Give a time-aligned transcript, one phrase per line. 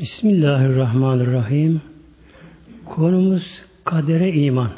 [0.00, 1.82] Bismillahirrahmanirrahim.
[2.86, 3.42] Konumuz
[3.84, 4.70] kadere iman.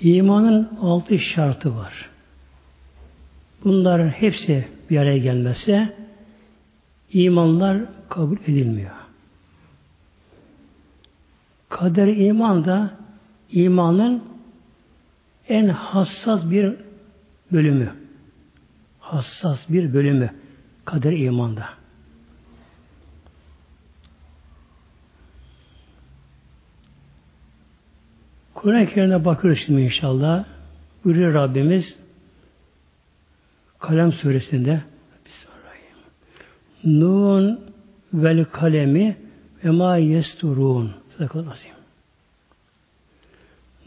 [0.00, 2.10] İmanın altı şartı var.
[3.64, 5.94] Bunların hepsi bir araya gelmezse
[7.12, 8.94] imanlar kabul edilmiyor.
[11.68, 12.90] Kader iman da
[13.52, 14.24] imanın
[15.48, 16.74] en hassas bir
[17.52, 17.92] bölümü.
[19.00, 20.30] Hassas bir bölümü
[20.84, 21.77] kader imanda.
[28.58, 30.44] Kur'an-ı Kerim'de bakıyoruz şimdi inşallah.
[31.04, 31.94] Buyuruyor Rabbimiz
[33.78, 34.82] Kalem suresinde
[36.84, 37.60] Nun
[38.12, 39.16] vel kalemi
[39.64, 40.92] ve ma yesturun.
[41.16, 41.58] Sadakallahü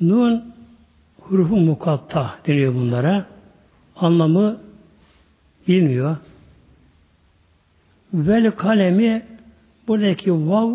[0.02, 0.54] Nun
[1.20, 3.26] hurufu mukatta deniyor bunlara.
[3.96, 4.62] Anlamı
[5.68, 6.18] bilmiyor.
[8.14, 9.26] Vel kalemi
[9.88, 10.72] buradaki vav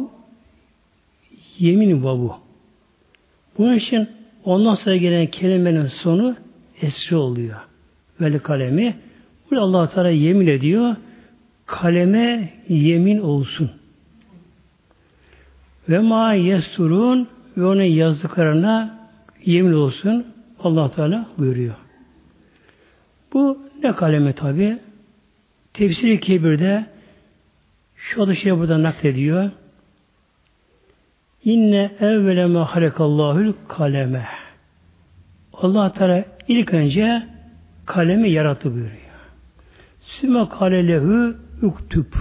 [1.58, 2.45] yemin vavu.
[3.58, 4.08] Bunun için
[4.44, 6.36] ondan sonra gelen kelimenin sonu
[6.82, 7.56] esri oluyor.
[8.20, 8.96] Vel kalemi.
[9.50, 10.96] Burada allah Teala yemin ediyor.
[11.66, 13.70] Kaleme yemin olsun.
[15.88, 18.98] Ve ma yesturun ve onun yazdıklarına
[19.44, 20.26] yemin olsun.
[20.60, 21.74] allah Teala buyuruyor.
[23.32, 24.78] Bu ne kalemi tabi?
[25.74, 26.86] Tefsiri Kebir'de
[27.96, 29.50] şu adı şey burada naklediyor.
[31.46, 34.28] İnne evvele ma halekallahül kaleme.
[35.52, 37.22] Allah Teala ilk önce
[37.86, 38.92] kalemi yarattı buyuruyor.
[40.00, 42.12] Sümme kalelehu üktüb.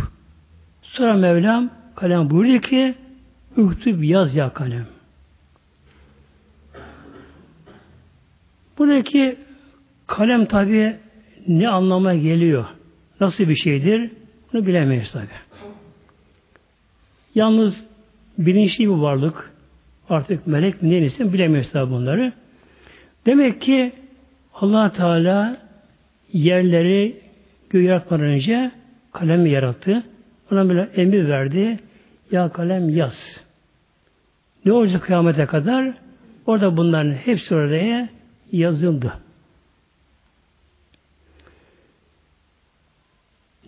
[0.81, 2.95] Sonra Mevlam kalem buyuruyor ki
[3.57, 4.87] üktüb yaz ya kalem.
[8.77, 9.37] Buradaki
[10.07, 10.95] kalem tabi
[11.47, 12.65] ne anlama geliyor?
[13.19, 14.11] Nasıl bir şeydir?
[14.53, 15.27] Bunu bilemeyiz tabi.
[17.35, 17.85] Yalnız
[18.38, 19.52] bilinçli bir varlık.
[20.09, 22.33] Artık melek mi neyse bilemiyoruz tabi bunları.
[23.25, 23.91] Demek ki
[24.53, 25.57] allah Teala
[26.34, 27.22] yerleri
[27.69, 28.72] göğü yaratmadan önce
[29.13, 30.03] kalemi yarattı.
[30.51, 31.79] Ona böyle emir verdi.
[32.31, 33.13] Ya kalem yaz.
[34.66, 35.94] Ne olacak kıyamete kadar?
[36.45, 38.09] Orada bunların hepsi oraya
[38.51, 39.13] yazıldı.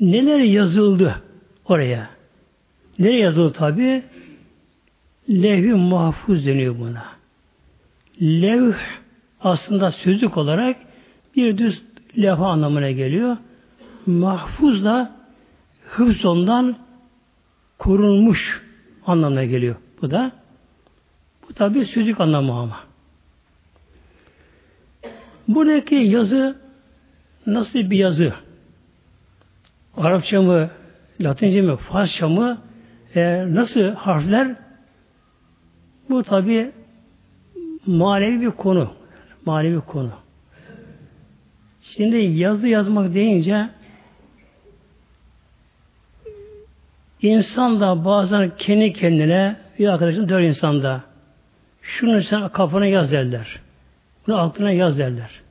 [0.01, 1.21] Neler yazıldı
[1.65, 2.09] oraya?
[2.99, 4.03] Nereye yazıldı tabi?
[5.29, 7.05] Levh-i mahfuz deniyor buna.
[8.21, 8.77] Levh
[9.41, 10.77] aslında sözlük olarak
[11.35, 11.81] bir düz
[12.17, 13.37] levha anlamına geliyor.
[14.05, 15.15] Mahfuz da
[15.89, 16.77] hıfz ondan
[17.77, 18.61] korunmuş
[19.05, 19.75] anlamına geliyor.
[20.01, 20.31] Bu da
[21.49, 22.79] bu tabi sözlük anlamı ama.
[25.47, 26.57] Buradaki yazı
[27.45, 28.33] nasıl bir yazı?
[29.97, 30.69] Arapça mı,
[31.21, 32.61] Latince mi, Farsça mı,
[33.15, 34.55] e, nasıl harfler
[36.09, 36.71] bu tabi
[37.85, 38.93] manevi bir konu.
[39.45, 40.11] Manevi konu.
[41.81, 43.69] Şimdi yazı yazmak deyince
[47.21, 51.03] insan da bazen kendi kendine bir arkadaşın dört insanda
[51.81, 53.59] şunu sen kafana yaz derler.
[54.27, 55.41] Bunu aklına yaz derler.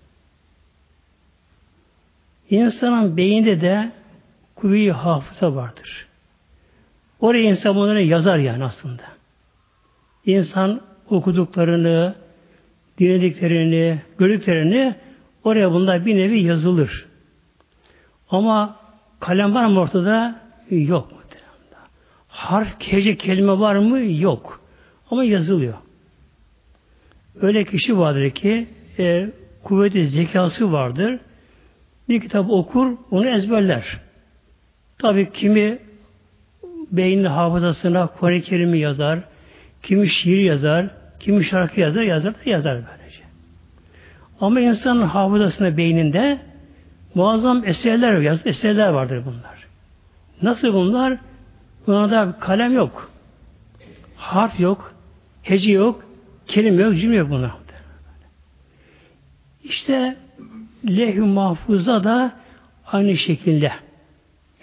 [2.50, 3.93] İnsanın beyinde de
[4.55, 6.06] kuvve hafıza vardır.
[7.21, 9.16] Oraya insan bunları yazar yani aslında.
[10.26, 12.14] İnsan okuduklarını,
[12.98, 14.94] dinlediklerini, gördüklerini
[15.44, 17.06] oraya bunlar bir nevi yazılır.
[18.31, 18.76] Ama
[19.20, 20.41] kalem var mı ortada?
[20.70, 21.16] Yok?
[22.37, 24.00] Harf, kece, kelime var mı?
[24.00, 24.60] Yok.
[25.10, 25.75] Ama yazılıyor.
[27.41, 28.66] Öyle kişi vardır ki
[28.98, 29.31] e,
[29.62, 31.19] kuvvetli zekası vardır.
[32.08, 34.00] Bir kitap okur, onu ezberler.
[34.98, 35.78] Tabi kimi
[36.91, 39.19] beynin hafızasına Kur'an-ı Kerim'i yazar,
[39.86, 40.86] kimi şiir yazar,
[41.20, 43.22] kimi şarkı yazar, yazar da yazar böylece.
[44.41, 46.38] Ama insanın hafızasında, beyninde
[47.14, 49.66] muazzam eserler, yaz, eserler vardır bunlar.
[50.42, 51.19] Nasıl bunlar?
[51.87, 53.11] Bunlarda kalem yok.
[54.16, 54.94] Harf yok,
[55.43, 56.05] hece yok,
[56.46, 57.50] kelime yok, cümle yok bunlar.
[59.64, 60.16] İşte
[60.88, 62.32] leh-i mahfuza da
[62.87, 63.72] aynı şekilde.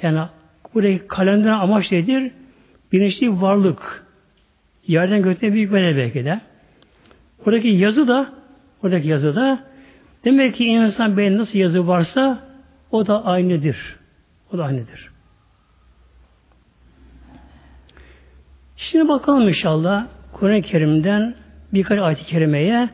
[0.01, 0.19] Yani
[0.73, 2.31] buradaki kalemden amaç nedir?
[2.91, 4.02] Bilinçli varlık.
[4.87, 6.41] Yerden gökten büyük melek belki de.
[7.45, 8.33] Oradaki yazı da
[8.83, 9.63] oradaki yazı da
[10.25, 12.39] demek ki insan beyin nasıl yazı varsa
[12.91, 13.99] o da aynıdır.
[14.53, 15.11] O da aynıdır.
[18.77, 21.35] Şimdi bakalım inşallah Kur'an-ı Kerim'den
[21.73, 22.89] birkaç ayet-i kerimeye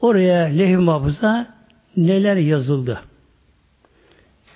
[0.00, 1.46] oraya lehv mahfuza
[1.96, 3.00] neler yazıldı.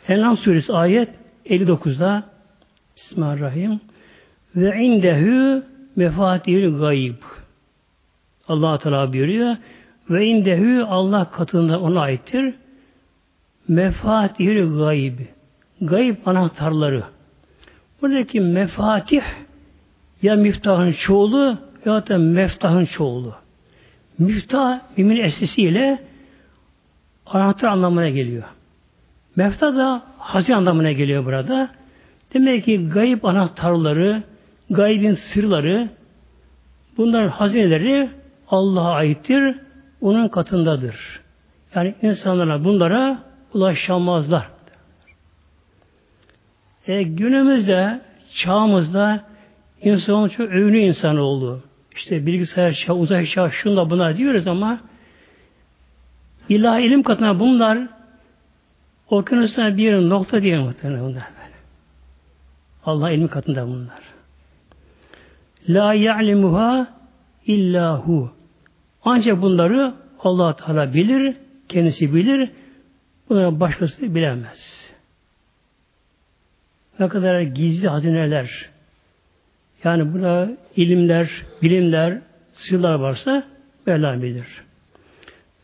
[0.09, 1.09] Enam suresi ayet
[1.47, 2.25] 59'da
[2.97, 3.81] Bismillahirrahmanirrahim.
[4.57, 5.63] Ve indehu
[5.97, 7.15] mefatihül gayb.
[8.49, 9.57] Allah Teala buyuruyor.
[10.11, 12.55] Ve indehu Allah katında ona aittir.
[13.69, 15.19] Mefatihül gayb.
[15.81, 17.05] Gayb anahtarları.
[18.03, 19.23] Buradaki mefatih
[20.23, 23.35] ya miftahın çoğulu ya da meftahın çoğulu.
[24.19, 26.03] Miftah mümin esisiyle
[27.27, 28.45] anahtar anlamına geliyor.
[29.37, 31.71] Meftah da hazine anlamına geliyor burada.
[32.35, 34.23] Demek ki gayb anahtarları,
[34.71, 35.89] gaybin sırları,
[36.97, 38.11] bunların hazineleri
[38.49, 39.57] Allah'a aittir,
[40.01, 41.21] onun katındadır.
[41.75, 43.23] Yani insanlara bunlara
[43.55, 44.49] ulaşamazlar.
[46.87, 48.01] E, günümüzde,
[48.35, 49.25] çağımızda
[49.83, 51.63] insan çok övünü insan oldu.
[51.97, 54.81] İşte bilgisayar çağı, uzay çağı, şunda buna diyoruz ama
[56.49, 57.79] ilahi ilim katına bunlar
[59.11, 61.27] okyanusuna bir nokta diye muhtemelen bunlar.
[62.85, 64.06] Allah ilmi katında bunlar.
[65.69, 66.87] La ya'lemuha
[67.47, 68.31] illahu.
[69.05, 71.37] Ancak bunları Allah Teala bilir,
[71.69, 72.51] kendisi bilir.
[73.29, 74.91] Bunları başkası bilemez.
[76.99, 78.71] Ne kadar gizli hazineler,
[79.85, 81.31] yani buna ilimler,
[81.63, 82.19] bilimler,
[82.53, 83.45] sırlar varsa
[83.87, 84.47] Mevla bilir.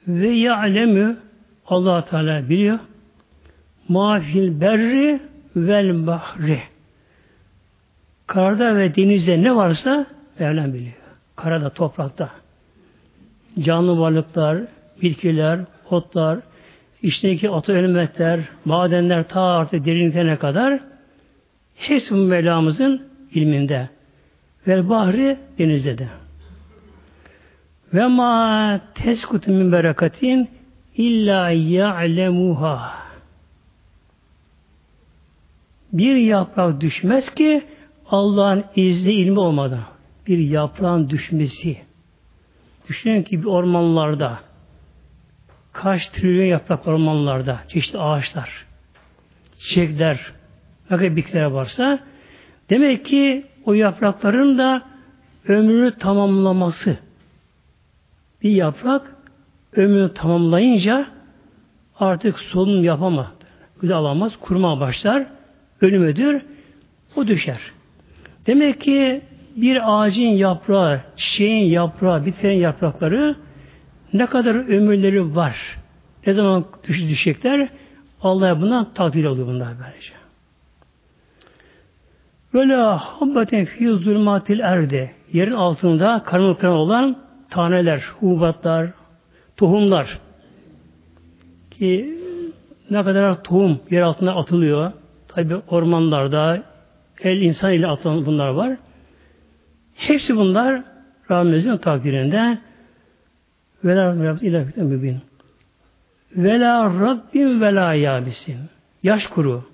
[0.09, 1.17] Ve ya'lemü
[1.67, 2.79] allah Teala biliyor.
[3.89, 5.21] Mafil berri
[5.57, 6.72] vel bahri.
[8.27, 10.07] Karada ve denizde ne varsa
[10.39, 10.93] Mevlam biliyor.
[11.37, 12.31] Karada, toprakta.
[13.61, 14.59] Canlı varlıklar,
[15.03, 15.61] bitkiler,
[15.91, 16.39] otlar,
[17.03, 20.81] içindeki ata elementler, madenler ta artık derinliklerine kadar
[21.77, 23.03] hepsi Mevlamızın
[23.35, 23.89] ilminde.
[24.67, 26.09] Ve bahri denizde de.
[27.95, 30.51] Ve ma teskutu min berekatin
[30.97, 33.03] illa ya'lemuha.
[35.93, 37.65] Bir yaprak düşmez ki
[38.13, 39.81] Allah'ın izni ilmi olmadan.
[40.27, 41.77] Bir yaprağın düşmesi.
[42.89, 44.39] Düşünün ki bir ormanlarda
[45.73, 48.67] kaç trilyon yaprak ormanlarda çeşitli ağaçlar,
[49.59, 50.33] çiçekler,
[50.91, 51.99] ne kadar bitkiler varsa
[52.71, 54.83] demek ki o yaprakların da
[55.49, 56.99] ömrünü tamamlaması.
[58.43, 59.17] Bir yaprak
[59.77, 61.07] ömrünü tamamlayınca
[61.99, 63.27] artık solunum yapamaz.
[63.81, 65.27] Güle alamaz, kurma başlar,
[65.81, 66.43] ölümüdür,
[67.17, 67.61] o düşer.
[68.47, 69.21] Demek ki
[69.57, 73.37] bir ağacın yaprağı, çiçeğin yaprağı, bitkilerin yaprakları
[74.13, 75.79] ne kadar ömürleri var.
[76.27, 77.69] Ne zaman düş düşecekler?
[78.23, 80.13] Allah'a buna takdir oluyor bunlar böylece.
[82.55, 87.17] Böyle habbetin fi zulmatil erde yerin altında karanlık olan
[87.51, 88.91] taneler, hubatlar,
[89.57, 90.19] tohumlar
[91.71, 92.19] ki
[92.91, 94.93] ne kadar tohum yer altına atılıyor.
[95.29, 96.63] Tabi ormanlarda
[97.25, 98.77] el insan ile atılan bunlar var.
[99.95, 100.83] Hepsi bunlar
[101.31, 102.59] Rabbimizin takdirinde
[103.85, 105.19] Vela ilahikten mübin.
[106.37, 108.57] Vela Rabbim vela yabisin.
[109.03, 109.65] Yaş kuru,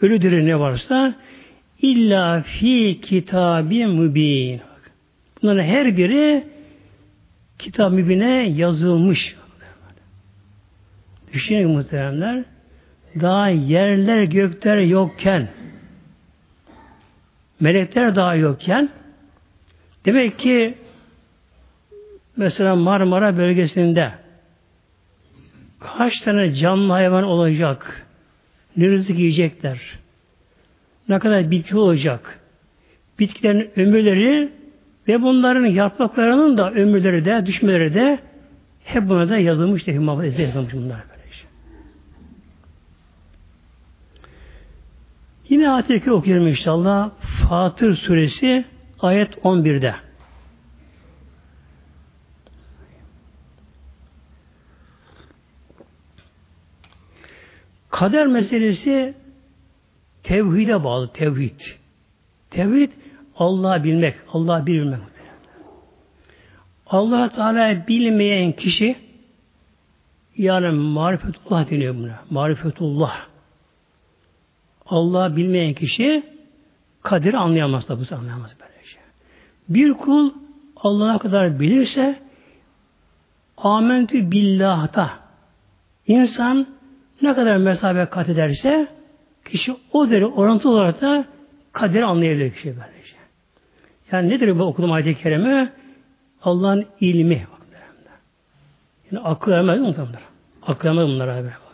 [0.00, 1.14] ölü diri ne varsa
[1.82, 4.60] İlla fi kitabı mübin.
[5.42, 6.44] Bunların her biri
[7.58, 9.36] kitap mübine yazılmış.
[11.32, 12.44] Düşünün muhteremler.
[13.20, 15.48] Daha yerler gökler yokken
[17.60, 18.88] melekler daha yokken
[20.04, 20.74] demek ki
[22.36, 24.12] mesela Marmara bölgesinde
[25.80, 28.06] kaç tane canlı hayvan olacak?
[28.76, 30.00] Ne rızık yiyecekler?
[31.10, 32.40] ne kadar bitki olacak.
[33.18, 34.52] Bitkilerin ömürleri
[35.08, 38.18] ve bunların yapraklarının da ömürleri de, düşmeleri de
[38.84, 41.44] hep buna da yazılmış da Hümafı yazılmış bunlar böylece.
[45.50, 47.10] Yine ayet-i okuyorum inşallah.
[47.48, 48.64] Fatır suresi
[49.00, 49.94] ayet 11'de.
[57.90, 59.14] Kader meselesi
[60.22, 61.60] Tevhide bağlı tevhid.
[62.50, 62.90] Tevhid
[63.36, 65.00] Allah'ı bilmek, Allah'ı bilmek.
[66.86, 68.96] Allah Teala bilmeyen kişi
[70.36, 72.20] yani marifetullah deniyor buna.
[72.30, 73.29] Marifetullah.
[74.90, 76.22] Allah bilmeyen kişi
[77.02, 78.98] kaderi anlayamaz da bu anlayamaz böylece.
[79.68, 80.30] Bir kul
[80.76, 82.18] Allah'a kadar bilirse
[83.56, 85.10] amentü billah'ta
[86.06, 86.66] insan
[87.22, 89.00] ne kadar mesafe kat ederse
[89.44, 91.24] Kişi o deri orantı olarak da
[91.72, 93.16] kaderi anlayabilir kişi böylece.
[94.12, 95.72] Yani nedir bu okuduğum ayet-i kerime?
[96.42, 97.46] Allah'ın ilmi.
[99.10, 100.22] Yani akıl ermez mi bunlar?
[100.62, 101.70] Akıl ermez bunlara böyle bak.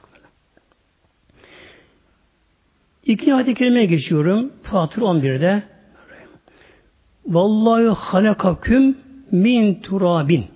[3.07, 4.53] İkinci ayet-i kerimeye geçiyorum.
[4.63, 5.63] Fatır 11'de.
[7.27, 8.99] Vallahi halakaküm
[9.31, 10.47] min turabin.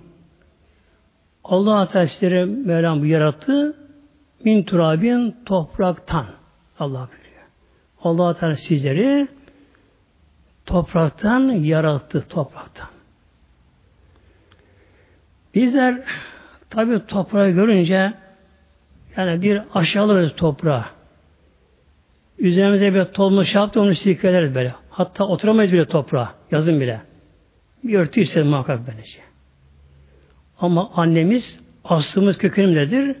[1.43, 3.77] Allah Teala Mevlam bu yarattı.
[4.43, 6.25] Min turabin topraktan.
[6.79, 7.43] Allah biliyor.
[8.03, 9.27] Allah Teala sizleri
[10.65, 12.25] topraktan yarattı.
[12.29, 12.87] Topraktan.
[15.55, 16.03] Bizler
[16.69, 18.13] tabi toprağı görünce
[19.17, 20.85] yani bir aşağılarız toprağı.
[22.41, 24.73] Üzerimize bir tolma şey onu silkeleriz böyle.
[24.89, 26.33] Hatta oturamayız bile toprağa.
[26.51, 27.01] Yazın bile.
[27.83, 29.19] Bir örtü ister muhakkak böylece.
[30.59, 33.15] Ama annemiz aslımız kökenimiz nedir?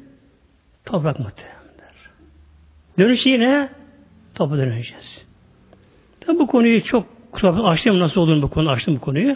[0.85, 2.09] Toprak muhtemelendir.
[2.99, 3.69] Dönüş yine
[4.35, 5.25] topa döneceğiz.
[6.19, 7.05] Tabi bu konuyu çok
[7.43, 9.35] açtım nasıl olduğunu bu konu açtım bu konuyu.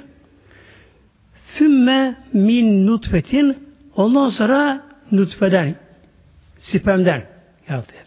[1.48, 3.58] Sümme min nutfetin
[3.96, 5.76] ondan sonra nutfeden
[6.60, 7.24] spermden
[7.70, 8.05] yarattı böylece.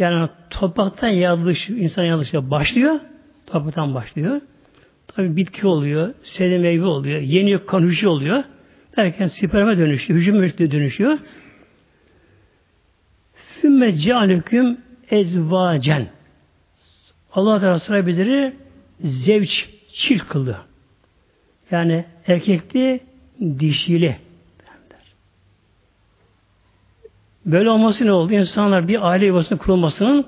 [0.00, 3.00] Yani topraktan yaratılış, insan yaratılışı başlıyor.
[3.46, 4.40] Topraktan başlıyor.
[5.08, 8.44] Tabi bitki oluyor, sebze meyve oluyor, yeni kan hücre oluyor.
[8.96, 11.18] Derken sperme dönüşüyor, hücum dönüşüyor.
[13.60, 14.78] Sümme cealüküm
[15.10, 16.06] ezvacen.
[17.32, 18.54] Allah Teala sıra bizleri
[19.00, 20.58] zevç, çil kıldı.
[21.70, 23.00] Yani erkekli,
[23.58, 24.16] dişili.
[27.50, 28.32] Böyle olması ne oldu?
[28.32, 30.26] İnsanlar bir aile yuvasının kurulmasının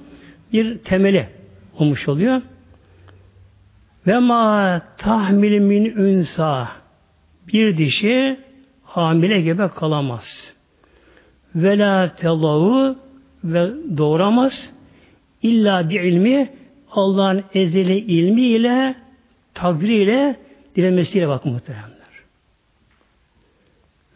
[0.52, 1.29] bir temeli
[1.79, 2.43] olmuş oluyor.
[4.07, 6.69] Ve ma tahmil min ünsa
[7.49, 8.41] bir dişi
[8.85, 10.25] hamile gebe kalamaz.
[11.55, 12.97] Ve la telavu
[13.45, 14.71] ve doğuramaz.
[15.43, 16.50] İlla bir ilmi
[16.91, 18.95] Allah'ın ezeli ilmiyle
[19.55, 20.37] takdiriyle
[20.76, 21.93] dilemesiyle bakın muhteremler.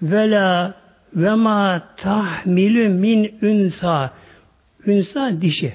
[0.03, 0.75] Ve la
[1.15, 4.11] ve ma tahmilü min ünsa
[4.87, 5.75] ünsa dişi.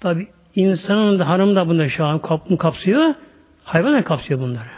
[0.00, 3.14] Tabi insanın da hanım da bunda şu an kap, kapsıyor.
[3.64, 4.68] Hayvan da kapsıyor bunları.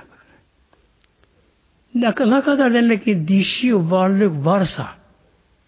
[1.95, 4.87] Ne kadar demek ki dişi varlık varsa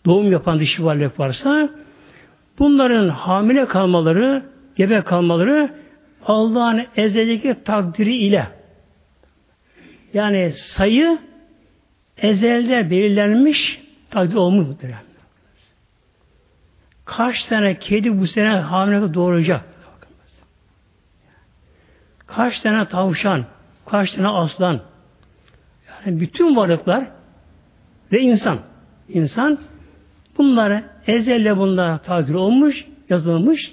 [0.06, 1.68] doğum yapan dişi varlık varsa
[2.58, 4.42] bunların hamile kalmaları
[4.76, 5.74] gebe kalmaları
[6.26, 8.48] Allah'ın ezeldeki takdiri ile
[10.14, 11.18] yani sayı
[12.22, 15.02] ezelde belirlenmiş takdir olmuş muhtemelen.
[17.04, 19.64] Kaç tane kedi bu sene hamile doğuracak?
[22.26, 23.44] Kaç tane tavşan,
[23.86, 24.80] kaç tane aslan,
[26.06, 27.06] yani bütün varlıklar
[28.12, 28.58] ve insan,
[29.08, 29.58] insan
[30.38, 33.72] bunları ezelle bunlara takdir olmuş, yazılmış.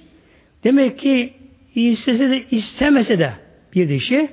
[0.64, 1.34] Demek ki
[1.76, 3.34] istese de istemese de
[3.74, 4.32] bir dişi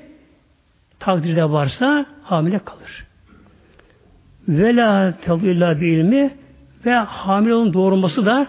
[0.99, 3.07] takdirde varsa hamile kalır.
[4.49, 6.37] Ve la illa bir ilmi
[6.87, 8.47] ve hamile olun doğurması da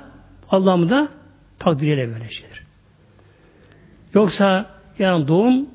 [0.50, 1.07] Allah'ın da
[1.59, 2.63] takdiriyle böyle şeydir.
[4.13, 4.65] Yoksa
[5.00, 5.69] yani doğum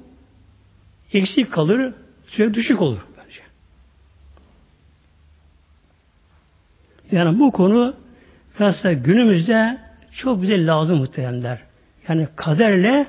[1.13, 1.95] eksik kalır,
[2.27, 3.41] sürekli düşük olur bence.
[7.11, 7.95] Yani bu konu
[8.61, 9.79] aslında günümüzde
[10.13, 11.59] çok bize lazım muhteremler.
[12.09, 13.07] Yani kaderle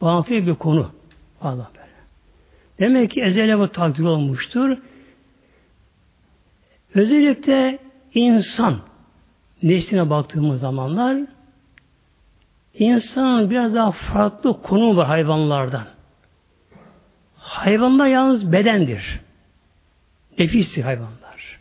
[0.00, 0.90] bağlantılı bir konu.
[1.40, 1.84] Allah böyle.
[2.78, 4.78] Demek ki ezele bu takdir olmuştur.
[6.94, 7.78] Özellikle
[8.14, 8.80] insan
[9.62, 11.20] nesline baktığımız zamanlar
[12.74, 15.84] insan biraz daha farklı konu var hayvanlardan.
[17.36, 19.20] Hayvanlar yalnız bedendir.
[20.38, 21.60] Nefistir hayvanlar.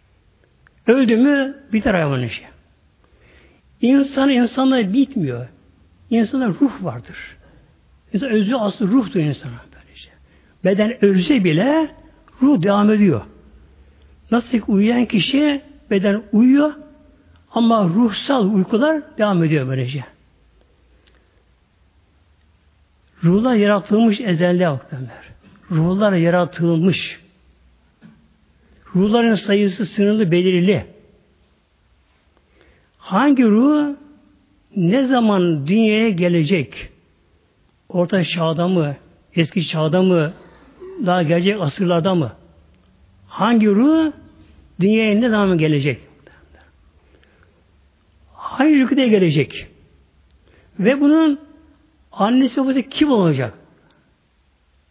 [0.87, 2.43] Öldü mü biter hayvan işi.
[3.81, 5.47] İnsan insanla bitmiyor.
[6.09, 7.37] İnsanda ruh vardır.
[8.13, 10.09] İnsan özü aslı ruhtur insana böylece.
[10.63, 11.87] Beden ölse bile
[12.41, 13.21] ruh devam ediyor.
[14.33, 16.73] Nasıl ki uyuyan kişi beden uyuyor
[17.51, 20.05] ama ruhsal uykular devam ediyor böylece.
[23.23, 25.31] Ruhlar yaratılmış ezelde baktanlar.
[25.71, 27.19] Ruhlar yaratılmış.
[28.95, 30.85] Ruhların sayısı sınırlı belirli.
[32.97, 33.95] Hangi ruh
[34.75, 36.89] ne zaman dünyaya gelecek?
[37.89, 38.95] Orta çağda mı?
[39.35, 40.33] Eski çağda mı?
[41.05, 42.31] Daha gelecek asırlarda mı?
[43.27, 44.11] Hangi ruh
[44.79, 45.99] dünyaya ne zaman gelecek?
[48.33, 49.67] Hangi ülkede gelecek?
[50.79, 51.39] Ve bunun
[52.11, 53.53] annesi babası kim olacak?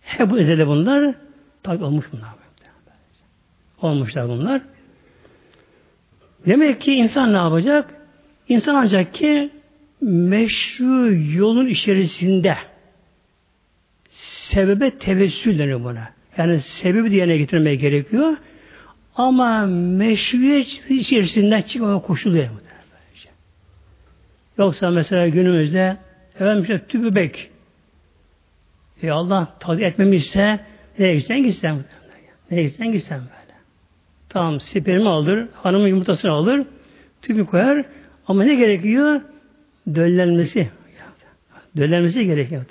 [0.01, 1.15] Hep bu ezelde bunlar
[1.63, 2.29] tabi olmuş bunlar.
[3.83, 4.63] Olmuşlar bunlar.
[6.47, 7.95] Demek ki insan ne yapacak?
[8.49, 9.51] İnsan ancak ki
[10.01, 12.57] meşru yolun içerisinde
[14.11, 16.09] sebebe tevessül denir buna.
[16.37, 18.37] Yani sebebi diyene getirmeye gerekiyor.
[19.17, 22.49] Ama meşruiyet içerisinden çıkmama koşuluyor.
[24.59, 25.97] Yoksa mesela günümüzde
[26.35, 27.51] efendim işte tübübek.
[29.03, 30.61] E Allah tadı etmemişse
[30.99, 31.85] nereye gitsen gitsen.
[32.51, 33.59] Nereye gitsen gitsen böyle.
[34.29, 36.67] Tamam spermi alır, hanımın yumurtasını alır,
[37.23, 37.85] tüpü koyar
[38.27, 39.21] ama ne gerekiyor?
[39.95, 40.71] Döllenmesi.
[41.77, 42.65] Döllenmesi gerekiyor.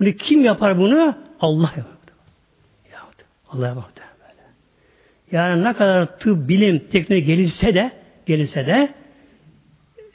[0.00, 1.18] Bunu kim yapar bunu?
[1.40, 1.98] Allah yapar.
[3.50, 4.07] Allah yapar.
[5.32, 7.92] Yani ne kadar tıp, bilim, teknoloji gelirse de
[8.26, 8.88] gelirse de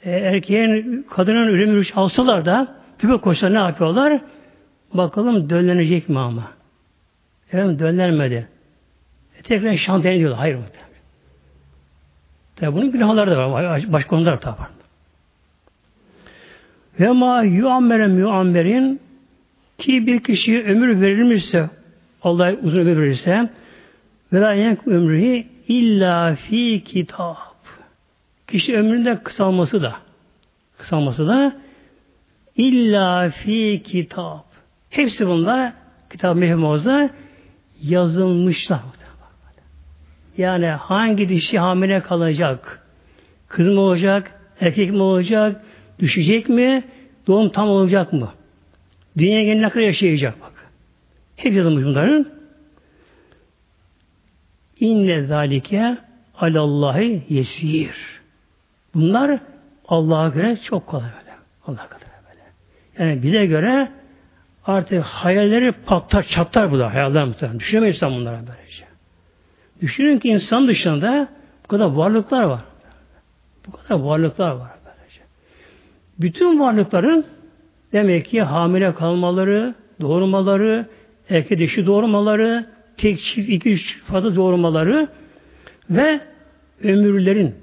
[0.04, 4.20] e, erkeğin, kadının ürün ürün alsalar da tübe koşsa ne yapıyorlar?
[4.94, 6.50] Bakalım döllenecek mi ama?
[7.48, 8.48] Efendim döllenmedi.
[9.38, 10.38] E, tekrar şantiyen diyorlar.
[10.38, 10.84] Hayır muhtemelen.
[12.56, 13.92] Tabi bunun günahları da var.
[13.92, 14.68] Başka konular da var.
[17.00, 19.00] Ve ma yuammeren muammerin
[19.78, 21.70] ki bir kişiye ömür verilmişse
[22.22, 23.50] Allah uzun ömür verirse
[24.34, 27.36] ve la yenk ömrü illa fi kitap.
[28.46, 29.96] Kişi ömründe kısalması da
[30.78, 31.56] kısalması da
[32.56, 34.44] illa fi kitap.
[34.90, 35.72] Hepsi bunda
[36.10, 37.10] kitap mehmuzda
[37.82, 38.80] yazılmışlar.
[40.38, 42.82] Yani hangi dişi hamile kalacak?
[43.48, 44.40] Kız mı olacak?
[44.60, 45.64] Erkek mi olacak?
[45.98, 46.84] Düşecek mi?
[47.26, 48.32] Doğum tam olacak mı?
[49.18, 50.52] Dünya geline kadar yaşayacak bak.
[51.36, 52.26] Hep yazılmış bunların.
[54.84, 55.96] İnne zalike
[56.38, 57.96] alallahi yesir.
[58.94, 59.40] Bunlar
[59.88, 61.36] Allah'a göre çok kolay böyle.
[61.66, 62.42] Allah'a kadar böyle.
[62.98, 63.88] Yani bize göre
[64.66, 67.60] artık hayalleri patlar, çatlar bu da hayaller muhtemelen.
[67.60, 68.84] Düşünemeyiz sen bunlara böylece.
[69.80, 71.28] Düşünün ki insan dışında
[71.64, 72.60] bu kadar varlıklar var.
[73.66, 75.20] Bu kadar varlıklar var böylece.
[76.18, 77.24] Bütün varlıkların
[77.92, 80.86] demek ki hamile kalmaları, doğurmaları,
[81.30, 85.08] erkek dişi doğurmaları, tek çift, iki, üç fazla doğurmaları
[85.90, 86.20] ve
[86.82, 87.54] ömürlerin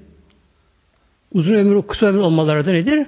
[1.34, 3.08] uzun ömür, kısa ömür olmaları da nedir?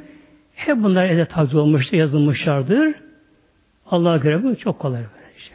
[0.56, 2.96] Hep bunlar ede takdir olmuştur, yazılmışlardır.
[3.86, 5.54] Allah'a göre bu çok kolay böylece.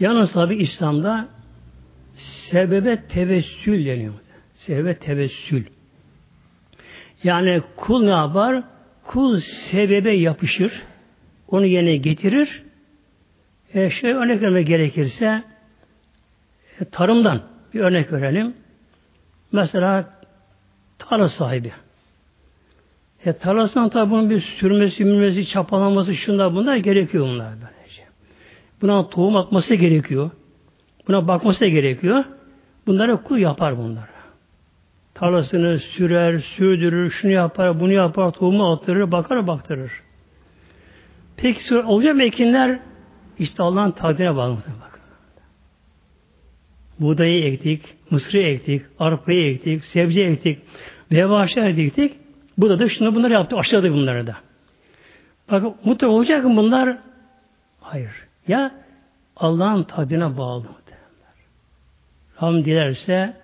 [0.00, 1.28] Yalnız tabi İslam'da
[2.50, 4.14] sebebe tevessül deniyor.
[4.58, 5.64] Sebebe tevessül.
[7.24, 8.62] Yani kul ne yapar?
[9.06, 10.82] Kul sebebe yapışır.
[11.48, 12.62] Onu yerine getirir.
[13.74, 15.42] E şey örnek vermek gerekirse
[16.80, 17.42] e, tarımdan
[17.74, 18.54] bir örnek verelim.
[19.52, 20.14] Mesela
[20.98, 21.72] tarla sahibi.
[23.24, 28.02] E, tarlasından tabi bunun bir sürmesi, sürmesi, çapalaması, şunlar bunlar gerekiyor bunlar böylece.
[28.82, 30.30] Buna tohum atması gerekiyor.
[31.08, 32.24] Buna bakması gerekiyor.
[32.86, 34.17] Bunları kul yapar bunlar.
[35.18, 39.92] Tarlasını sürer, sürdürür, şunu yapar, bunu yapar, tohumu attırır, bakar, baktırır.
[41.36, 42.78] Peki olacak mı ekinler?
[43.38, 44.56] İşte Allah'ın takdirine bağlı.
[44.56, 45.00] Bak.
[47.00, 50.58] Buğdayı ektik, mısırı ektik, arpayı ektik, sebze ektik,
[51.10, 52.16] meyve ağaçları ektik.
[52.58, 54.36] Bu da şunu bunları yaptı, aşağıda bunları da.
[55.50, 56.98] Bak mutlaka olacak mı bunlar?
[57.80, 58.10] Hayır.
[58.48, 58.74] Ya
[59.36, 60.64] Allah'ın takdirine bağlı.
[62.42, 63.36] Rabbim dilerse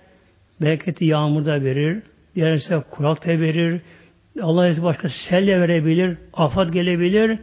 [0.61, 2.03] bereketi yağmurda verir,
[2.37, 3.81] dilerse kurak da verir,
[4.43, 7.39] Allah başka selle verebilir, afat gelebilir.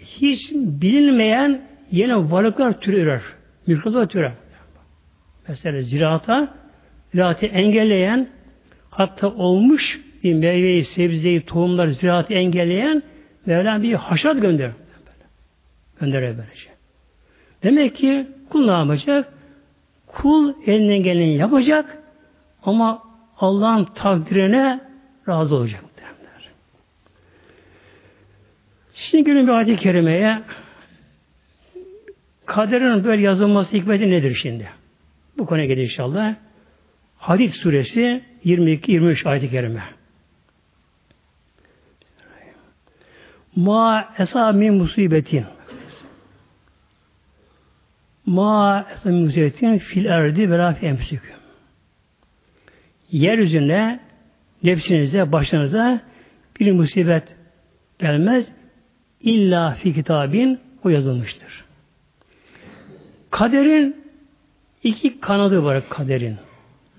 [0.00, 3.20] Hiç bilinmeyen yine varlıklar türer.
[3.66, 4.32] Mikroplar türer.
[5.48, 6.54] Mesela ziraata,
[7.12, 8.28] ziraatı engelleyen
[8.90, 13.02] hatta olmuş bir meyveyi, sebzeyi, tohumları, ziraatı engelleyen
[13.46, 14.70] Mevlam bir haşat gönder.
[16.00, 16.70] Gönderir böylece.
[17.62, 19.32] Demek ki kul ne yapacak?
[20.08, 21.98] Kul elinden geleni yapacak
[22.62, 23.02] ama
[23.38, 24.80] Allah'ın takdirine
[25.28, 25.84] razı olacak.
[25.96, 26.50] Derler.
[28.94, 30.42] Şimdi gelin bir ayet-i kerimeye
[32.46, 34.68] kaderin böyle yazılması hikmeti nedir şimdi?
[35.38, 36.34] Bu konuya gelir inşallah.
[37.18, 39.82] Hadid suresi 22-23 ayet-i kerime.
[43.56, 45.44] Ma esa min musibetin
[48.28, 51.36] Ma musibetin fil erdi ve la fi emsüküm.
[53.10, 54.00] Yeryüzünde
[54.62, 56.00] nefsinize, başınıza
[56.60, 57.22] bir musibet
[57.98, 58.46] gelmez.
[59.20, 61.64] İlla fi kitabin o yazılmıştır.
[63.30, 63.96] Kaderin
[64.82, 66.36] iki kanadı var kaderin.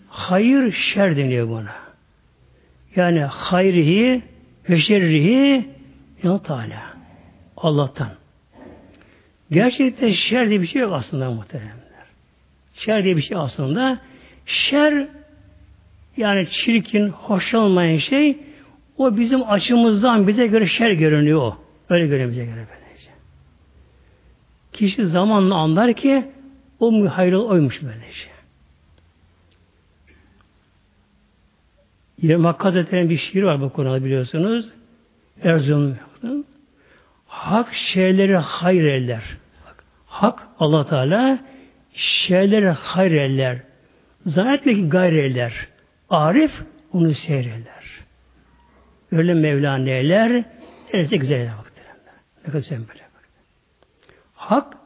[0.09, 1.75] Hayır, şer deniyor buna.
[2.95, 4.21] Yani hayrihi
[4.69, 5.69] ve şerrihi
[6.23, 6.83] ya Teala.
[7.57, 8.18] Allah'tan.
[9.51, 11.79] Gerçekten şer diye bir şey yok aslında muhteremler.
[12.73, 13.99] Şer diye bir şey aslında.
[14.45, 15.07] Şer
[16.17, 18.37] yani çirkin, hoş olmayan şey
[18.97, 21.53] o bizim açımızdan bize göre şer görünüyor.
[21.89, 23.09] Öyle görünüyor bize göre böylece.
[24.73, 26.25] Kişi zamanla anlar ki
[26.79, 28.29] o hayırlı oymuş böylece.
[32.21, 34.71] Yine Hakkı Hazretleri'nin bir şiir var bu konuda biliyorsunuz.
[35.43, 35.97] Erzurum'un
[37.29, 39.23] Hak şeyleri hayır eller.
[40.05, 41.39] Hak Allah Teala
[41.93, 43.59] şeyleri hayır eller.
[44.25, 45.67] Zannetme ki gayr eller.
[46.09, 46.51] Arif
[46.93, 48.03] onu seyreder.
[49.11, 50.43] Öyle Mevla neyler?
[50.93, 51.53] Neresi güzel eder.
[52.37, 53.01] Ne kadar güzel böyle.
[54.33, 54.77] Hak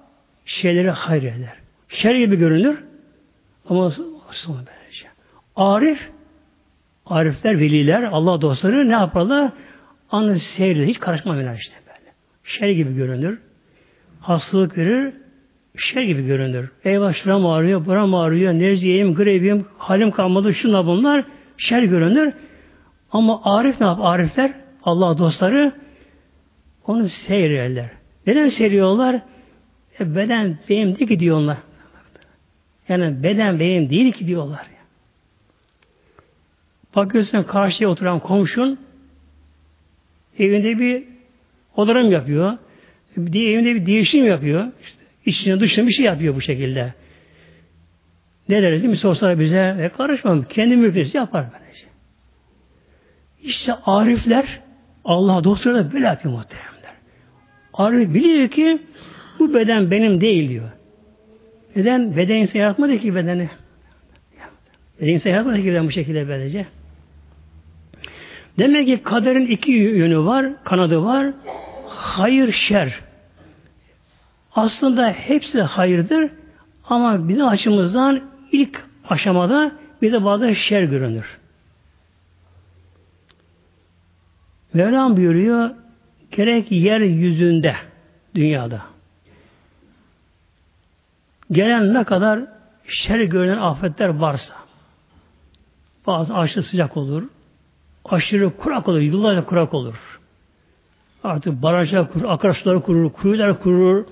[0.45, 1.57] şeyleri hayır eder.
[1.89, 2.83] Şer gibi görünür
[3.69, 3.85] ama
[4.29, 5.07] aslında böylece.
[5.55, 6.09] Arif
[7.05, 9.51] Arifler, veliler, Allah dostları ne yaparlar?
[10.11, 10.85] Anı seyreder.
[10.85, 11.82] Hiç karışmamalar işte.
[12.43, 13.39] Şer gibi görünür.
[14.19, 15.13] Hastalık verir.
[15.77, 16.71] Şer gibi görünür.
[16.83, 21.25] Eyvah şuram ağrıyor, buram ağrıyor, nerziyeyim, greviyim, halim kalmadı, şuna bunlar
[21.57, 22.33] şer görünür.
[23.11, 23.97] Ama Arif ne yap?
[24.01, 24.53] Arifler,
[24.83, 25.73] Allah dostları
[26.87, 27.89] onu seyrederler.
[28.27, 29.21] Neden seyrediyorlar?
[29.99, 31.57] E, beden benim değil ki diyorlar.
[32.89, 34.67] Yani beden benim değil ki diyorlar.
[36.95, 38.79] Bakıyorsun karşıya oturan komşun
[40.39, 41.12] evinde bir
[41.75, 42.57] odaram yapıyor.
[43.17, 44.67] Bir evinde bir değişim yapıyor.
[44.83, 46.93] İşte içine dışına bir şey yapıyor bu şekilde.
[48.49, 48.97] Ne deriz değil mi?
[48.97, 50.43] Sorsalar bize e, karışmam.
[50.43, 51.85] Kendi mülkesi yapar böylece.
[53.43, 54.59] İşte arifler
[55.05, 56.93] Allah dostları böyle yapıyor muhteremler.
[57.73, 58.79] Arif biliyor ki
[59.39, 60.69] bu beden benim değil diyor.
[61.75, 62.17] Neden?
[62.17, 63.49] Beden insan yaratmadı ki bedeni.
[65.01, 66.65] Beden insan yaratmadı ki bu şekilde böylece.
[68.57, 71.33] Demek ki kaderin iki yönü var, kanadı var.
[71.87, 72.99] Hayır, şer.
[74.55, 76.31] Aslında hepsi hayırdır
[76.89, 81.37] ama bizim açımızdan ilk aşamada bir de bazen şer görünür.
[84.73, 85.69] Mevlam buyuruyor
[86.31, 87.75] gerek yeryüzünde
[88.35, 88.81] dünyada
[91.51, 92.39] gelen ne kadar
[92.87, 94.53] şer görünen afetler varsa
[96.07, 97.23] bazı aşırı sıcak olur,
[98.05, 100.19] aşırı kurak olur, yıllarca kurak olur.
[101.23, 104.05] Artık barajlar kurur, akarsular kurur, kuyular kurur,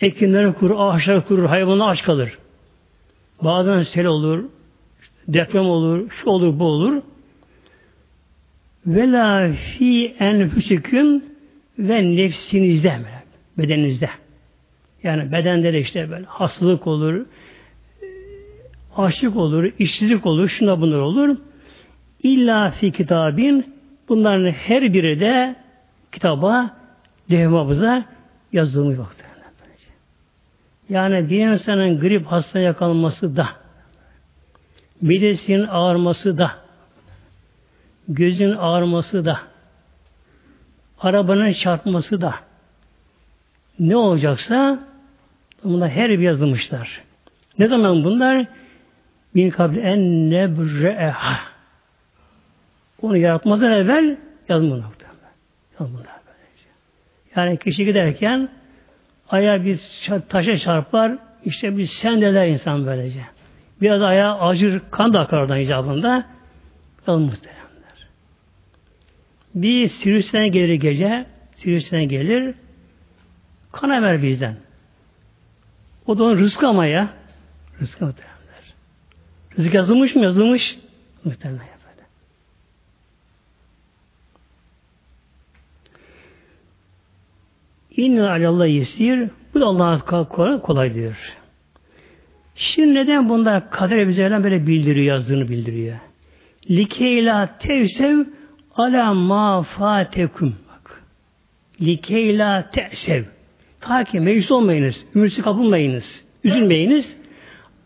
[0.00, 2.38] ekinler kurur, ağaçlar kurur, hayvanlar aç kalır.
[3.42, 4.44] Bazen sel olur,
[5.28, 7.02] deprem olur, şu olur, bu olur.
[8.86, 11.24] Ve la fi enfüsüküm
[11.78, 12.98] ve nefsinizde
[13.58, 14.10] bedeninizde.
[15.02, 17.26] Yani bedende de işte böyle hastalık olur,
[18.96, 21.36] açlık olur, işsizlik olur, şuna bunlar olur.
[22.22, 23.74] İlla fi kitabin
[24.08, 25.56] bunların her biri de
[26.12, 26.70] kitaba,
[27.30, 28.04] levhamıza
[28.52, 29.28] yazılmış vakti.
[30.88, 33.48] Yani bir insanın grip hasta yakalanması da,
[35.00, 36.52] midesinin ağırması da,
[38.08, 39.40] gözün ağırması da,
[41.00, 42.34] arabanın çarpması da,
[43.78, 44.78] ne olacaksa
[45.64, 47.02] bunlar her bir yazılmışlar.
[47.58, 48.46] Ne zaman bunlar?
[49.34, 51.38] Bin kabli en nebre'eha.
[53.02, 54.16] Onu yaratmazdan evvel
[54.48, 55.08] yazılmış noktalar.
[57.36, 58.48] Yani kişi giderken
[59.28, 59.80] ayağı bir
[60.28, 63.20] taşa çarpar, işte bir sendeler insan böylece.
[63.80, 66.26] Biraz ayağı acır, kan da akar oradan icabında.
[67.06, 68.08] Yalın muhteremler.
[69.54, 72.54] Bir sivrisinek gelir gece, sivrisinek gelir,
[73.72, 74.56] kan emer bizden.
[76.06, 77.08] O da onun rızkı ama ya.
[77.80, 78.74] Rızkı muhteremler.
[79.58, 80.22] Rızık yazılmış mı?
[80.22, 80.78] Yazılmış.
[81.24, 81.77] Muhteremler.
[87.98, 89.30] İnne alallah yesir.
[89.54, 90.28] Bu da Allah'a
[90.62, 91.16] kolay diyor.
[92.54, 95.98] Şimdi neden bunlar kader bize böyle bildiriyor, yazdığını bildiriyor.
[96.70, 98.24] Likeyla tevsev
[98.76, 100.54] ala ma fatekum.
[100.68, 101.02] Bak.
[101.80, 103.24] Likeyla tesev.
[103.80, 107.16] Ta ki meclis olmayınız, ümitsiz kapılmayınız, üzülmeyiniz.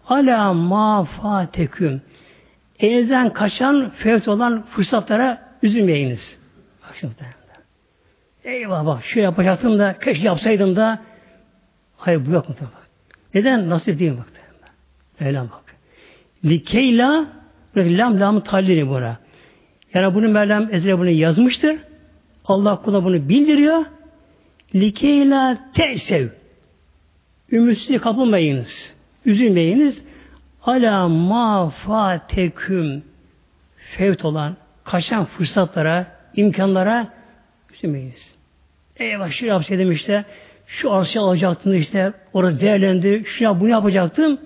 [0.09, 2.03] Ala ma fateküm.
[2.79, 6.39] Elinizden kaçan, fevt olan fırsatlara üzülmeyiniz.
[6.83, 7.42] Bak şimdi.
[8.45, 11.03] Eyvah bak şu yapacaktım da keşke yapsaydım da
[11.97, 12.55] hayır bu yok mu?
[13.35, 13.71] Neden?
[13.71, 14.27] Nasip değil bak.
[15.21, 15.75] Mevlam bak.
[16.45, 17.27] Likeyla
[17.77, 19.17] lam lam talini buna.
[19.95, 21.77] Yani bunu Mevlam ezre bunu yazmıştır.
[22.45, 23.85] Allah kula bunu bildiriyor.
[24.75, 26.29] Likeyla tesev.
[27.53, 28.93] Ümitsizliğe kapılmayınız.
[29.25, 30.03] Üzülmeyiniz.
[30.67, 33.03] Ala ma fateküm
[33.97, 37.09] fevt olan kaçan fırsatlara, imkanlara
[37.75, 38.35] üzülmeyiniz.
[38.97, 40.25] Eyvah şu yapsaydım işte
[40.67, 43.23] şu arsayı alacaktım işte orada değerlendi.
[43.27, 44.41] Şu bunu yapacaktım.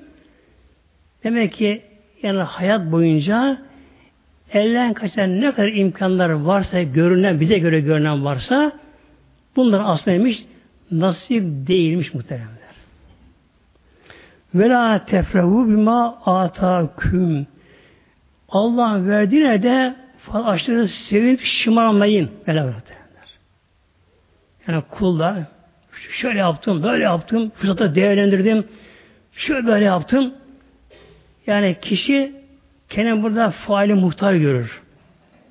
[1.25, 1.83] Demek ki
[2.23, 3.59] yani hayat boyunca
[4.53, 8.73] elden kaçan ne kadar imkanlar varsa görünen, bize göre görünen varsa
[9.57, 10.45] bunlar aslında neymiş?
[10.91, 12.57] Nasip değilmiş muhteremler.
[14.55, 17.47] Ve la tefrehu bima ataküm.
[18.49, 19.95] Allah verdiğine de
[20.33, 22.31] aşırı sevip şımarmayın.
[22.47, 22.65] Böyle
[24.69, 25.37] Yani kullar
[26.11, 28.65] şöyle yaptım, böyle yaptım, fırsatı değerlendirdim,
[29.33, 30.35] şöyle böyle yaptım.
[31.47, 32.33] Yani kişi
[32.89, 34.83] kendini burada faali muhtar görür.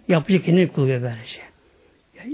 [0.08, 1.46] Yapıcı kendini kullanıyor böylece.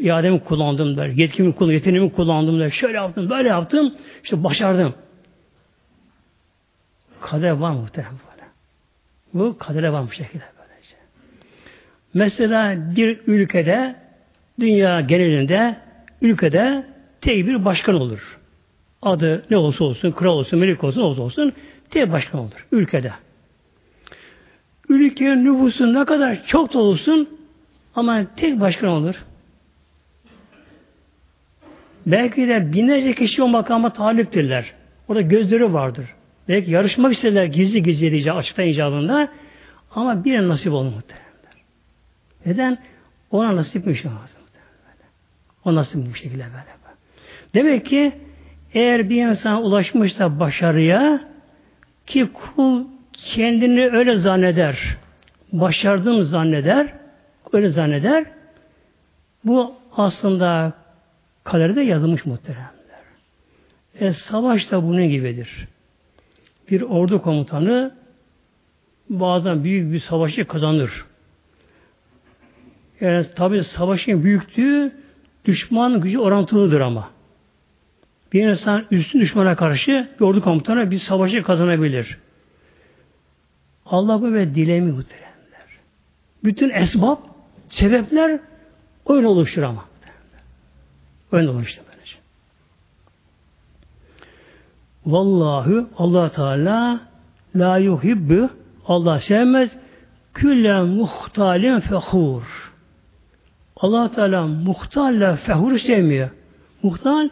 [0.09, 4.93] İademi kullandım der, yetkimi kullandım, yeteneğimi kullandım der, şöyle yaptım, böyle yaptım, işte başardım.
[7.21, 8.47] Kader var muhterem böyle.
[9.33, 10.95] Bu kadere var bu şekilde böylece.
[12.13, 13.95] Mesela bir ülkede,
[14.59, 15.75] dünya genelinde,
[16.21, 16.85] ülkede
[17.21, 18.39] tek bir başkan olur.
[19.01, 21.53] Adı ne olsa olsun, kral olsun, melik olsun, olsa olsun,
[21.89, 23.11] tek başkan olur ülkede.
[24.89, 27.29] Ülkenin nüfusu ne kadar çok da olsun
[27.95, 29.15] ama tek başkan olur.
[32.05, 34.73] Belki de binlerce kişi o makama taliptirler.
[35.07, 36.05] Orada gözleri vardır.
[36.47, 39.27] Belki yarışmak isterler gizli gizli diyeceği açıktan icabında
[39.95, 41.13] ama bir nasip olmadı.
[42.45, 42.77] Neden?
[43.31, 44.40] Ona nasipmiş lazım.
[45.65, 46.81] O nasip bu şekilde böyle.
[47.53, 48.11] Demek ki
[48.73, 51.21] eğer bir insan ulaşmışsa başarıya
[52.07, 54.97] ki kul kendini öyle zanneder,
[55.51, 56.93] başardığını zanneder,
[57.53, 58.25] öyle zanneder,
[59.43, 60.73] bu aslında
[61.43, 62.71] kaderde yazılmış muhteremler.
[63.99, 65.67] E, savaş da bunun gibidir.
[66.71, 67.95] Bir ordu komutanı
[69.09, 71.05] bazen büyük bir savaşı kazanır.
[73.01, 74.91] Yani tabi savaşın büyüklüğü
[75.45, 77.09] düşman gücü orantılıdır ama.
[78.33, 82.17] Bir insan üstün düşmana karşı bir ordu komutanı bir savaşı kazanabilir.
[83.85, 85.67] Allah ve dilemi muhteremler.
[86.43, 87.17] Bütün esbab,
[87.69, 88.39] sebepler
[89.07, 89.85] öyle oluşur ama.
[91.31, 92.15] Öyle oluştu böylece.
[95.05, 97.01] Vallahu Allah Teala
[97.55, 98.49] la yuhibbu
[98.87, 99.71] Allah sevmez
[100.33, 102.70] külle muhtalin fehur.
[103.81, 106.29] Allah Teala muhtalle fehur sevmiyor.
[106.83, 107.29] Muhtal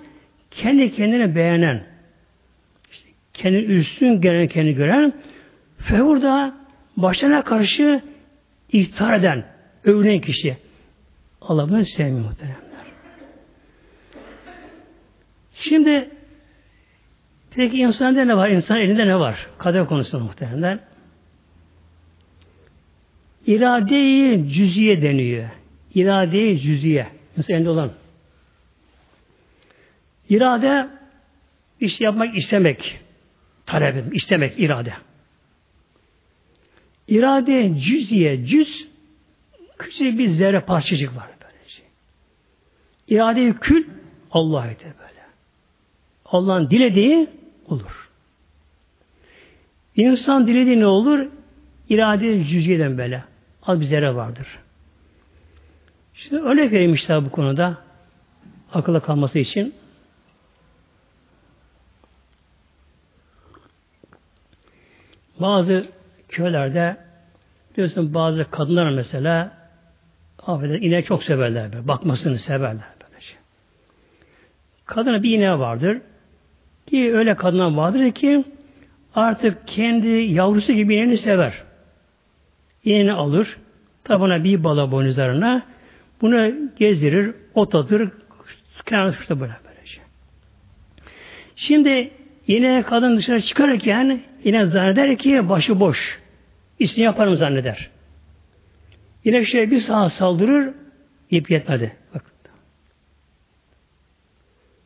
[0.51, 1.83] kendi kendine beğenen,
[2.91, 5.13] işte kendi üstün gelen, kendi gören,
[5.77, 6.55] fehur da
[6.97, 8.01] başına karşı
[8.71, 9.45] iftihar eden,
[9.83, 10.57] övünen kişi.
[11.41, 12.59] Allah bunu sevmiyor muhteremler.
[15.53, 16.09] Şimdi
[17.55, 18.49] peki insanda ne var?
[18.49, 19.47] İnsan elinde ne var?
[19.57, 20.79] Kader konusunda muhteremler.
[23.47, 25.59] İrade-i cüziye deniyor.
[25.95, 27.08] İrade-i cüziye.
[27.38, 27.91] Mesela elinde olan
[30.30, 30.89] İrade
[31.80, 32.99] iş yapmak istemek.
[33.65, 34.93] Talep istemek irade.
[37.08, 38.88] İrade cüziye, cüz
[39.78, 41.86] küçük bir zerre parçacık var böyle şey.
[43.08, 43.88] İrade kül
[44.32, 45.19] Allah eder böyle.
[46.25, 47.28] Allah'ın dilediği
[47.65, 48.10] olur.
[49.95, 51.28] İnsan dilediği ne olur?
[51.89, 53.23] İrade cüziyeden böyle.
[53.63, 54.47] Az bir zerre vardır.
[56.23, 57.77] Şimdi örnek vereyim işte bu konuda
[58.73, 59.73] akılla kalması için.
[65.39, 65.86] Bazı
[66.29, 66.97] köylerde
[67.75, 69.51] diyorsun bazı kadınlar mesela
[70.47, 71.71] affeder, ineği çok severler.
[71.73, 72.88] Böyle, bakmasını severler.
[73.01, 73.34] Böylece.
[74.86, 76.01] Kadına bir ineği vardır.
[76.88, 78.43] Ki öyle kadınlar vardır ki
[79.15, 81.63] artık kendi yavrusu gibi ineğini sever.
[82.84, 83.58] İneğini alır.
[84.03, 85.63] Tabana bir bala boynuzlarına
[86.21, 88.12] bunu gezdirir, ot atır,
[88.86, 90.01] kenarda işte böyle böylece.
[91.55, 92.12] Şimdi
[92.49, 96.19] Yine kadın dışarı çıkarken yine zanneder ki başı boş.
[96.79, 97.89] İsmi yaparım zanneder.
[99.23, 100.73] Yine şey bir sağa saldırır,
[101.32, 101.95] ip yetmedi.
[102.13, 102.25] Bak.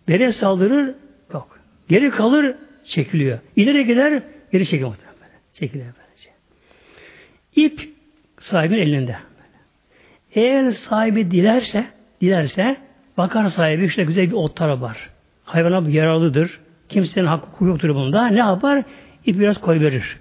[0.07, 0.95] Nereye saldırır?
[1.33, 1.59] Yok.
[1.89, 3.39] Geri kalır, çekiliyor.
[3.55, 4.95] İleri gider, geri çekiliyor.
[5.53, 6.29] Çekiliyor böylece.
[7.55, 7.89] İp
[8.41, 9.15] sahibin elinde.
[10.35, 11.85] Eğer sahibi dilerse,
[12.21, 12.77] dilerse
[13.17, 15.09] bakar sahibi işte güzel bir otlara var.
[15.43, 16.59] Hayvana yararlıdır.
[16.89, 18.27] Kimsenin hakkı yoktur bunda.
[18.27, 18.83] Ne yapar?
[19.25, 20.17] İp biraz koy verir.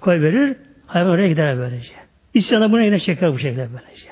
[0.00, 0.56] Koy verir.
[0.86, 1.92] Hayvan oraya gider böylece.
[2.34, 4.08] İsyanı buna yine çeker bu şekilde böylece.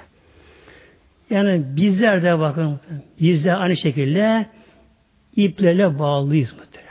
[1.30, 2.80] Yani bizler de bakın
[3.20, 4.46] biz de aynı şekilde
[5.36, 6.86] iplerle bağlıyız muhtemelen.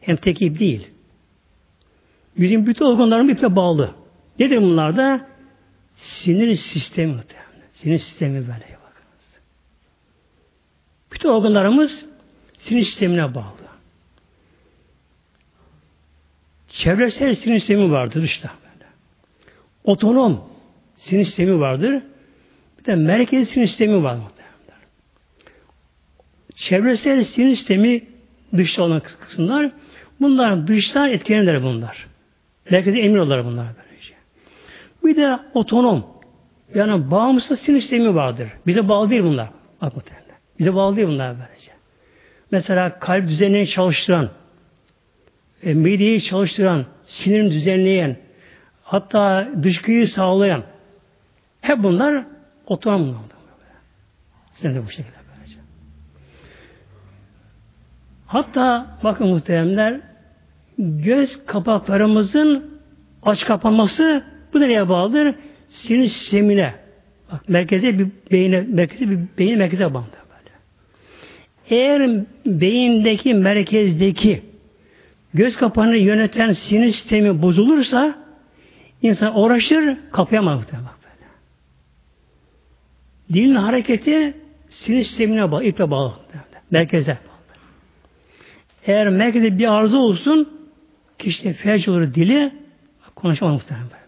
[0.00, 0.88] Hem tek ip değil.
[2.38, 3.90] Bizim bütün organlarımız iple bağlı.
[4.38, 5.26] Nedir bunlar da?
[5.96, 7.45] Sinir sistemi muhtemelen.
[7.76, 9.40] Sinir sistemi böyle bakınız.
[11.12, 12.04] Bütün organlarımız
[12.58, 13.56] sinir sistemine bağlı.
[16.68, 18.48] Çevresel sinir sistemi vardır dışta.
[18.48, 18.90] Böyle.
[19.84, 20.48] Otonom
[20.96, 22.02] sinir sistemi vardır.
[22.78, 24.18] Bir de merkez sinir sistemi var.
[26.54, 28.04] Çevresel sinir sistemi
[28.56, 29.72] dışta olan kısımlar
[30.20, 32.06] Bunlar dıştan etkilenirler bunlar.
[32.70, 34.14] Merkeze emin olurlar bunlar böylece.
[35.04, 36.15] Bir de otonom.
[36.74, 38.48] Yani bağımsız sinir sistemi vardır.
[38.66, 39.48] Bize bağlı değil bunlar.
[39.82, 39.92] Bak
[40.58, 41.72] Bize bağlı değil bunlar böylece.
[42.50, 44.28] Mesela kalp düzenini çalıştıran,
[45.62, 48.16] e, mideyi çalıştıran, sinirini düzenleyen,
[48.82, 50.62] hatta dışkıyı sağlayan,
[51.60, 52.24] hep bunlar
[52.66, 53.20] otonom bunlar.
[54.54, 55.58] Sen de bu şekilde böylece.
[58.26, 60.00] Hatta bakın muhteremler
[60.78, 62.80] göz kapaklarımızın
[63.22, 64.24] aç kapanması
[64.54, 65.34] bu nereye bağlıdır?
[65.76, 66.74] Sinir sistemine.
[67.32, 70.04] Bak merkeze bir beyine, merkeze bir beyin merkeze bağlı.
[71.70, 74.42] Eğer beyindeki merkezdeki
[75.34, 78.18] göz kapağını yöneten sinir sistemi bozulursa
[79.02, 80.88] insan uğraşır, kapayamaz muhtemelen.
[81.04, 81.30] Böyle.
[83.32, 84.34] Dilin hareketi
[84.70, 86.14] sinir sistemine bağlı, iple bağlı.
[86.70, 87.56] Merkeze bağlı.
[88.86, 90.68] Eğer merkezde bir arıza olsun,
[91.18, 92.52] kişi felç olur dili,
[93.14, 94.05] konuşamaz muhtemelen.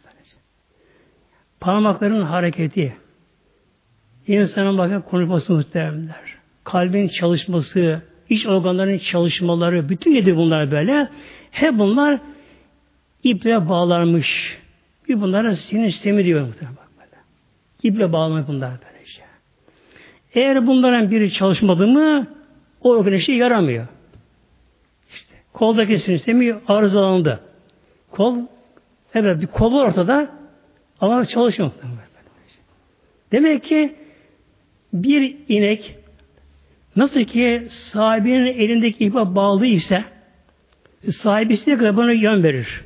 [1.61, 2.97] Parmakların hareketi,
[4.27, 6.39] insanın bakın konuşması muhteremler.
[6.65, 11.09] Kalbin çalışması, iç organların çalışmaları, bütün nedir bunlar böyle?
[11.51, 12.21] Hep bunlar
[13.23, 14.59] iple bağlanmış.
[15.09, 16.77] Bir bunlara sinir sistemi diyor muhtemelen.
[16.77, 17.23] Bak böyle.
[17.83, 19.23] İple bağlanmış bunlar böylece.
[20.35, 22.27] Eğer bunların biri çalışmadı mı
[22.83, 23.87] o organ işe yaramıyor.
[25.15, 27.41] İşte koldaki sinir sistemi arızalandı.
[28.11, 28.37] Kol
[29.15, 30.38] evet bir kol var ortada
[31.01, 31.73] ama çalışmıyor.
[33.33, 33.95] Demek ki
[34.93, 35.95] bir inek
[36.97, 40.05] nasıl ki sahibinin elindeki ipe bağlı ise
[41.17, 42.85] sahibi ne kadar buna yön verir.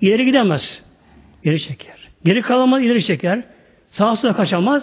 [0.00, 0.82] İleri gidemez.
[1.44, 2.08] Geri çeker.
[2.24, 3.42] Geri kalamaz, ileri çeker.
[3.90, 4.82] Sağa sola kaçamaz.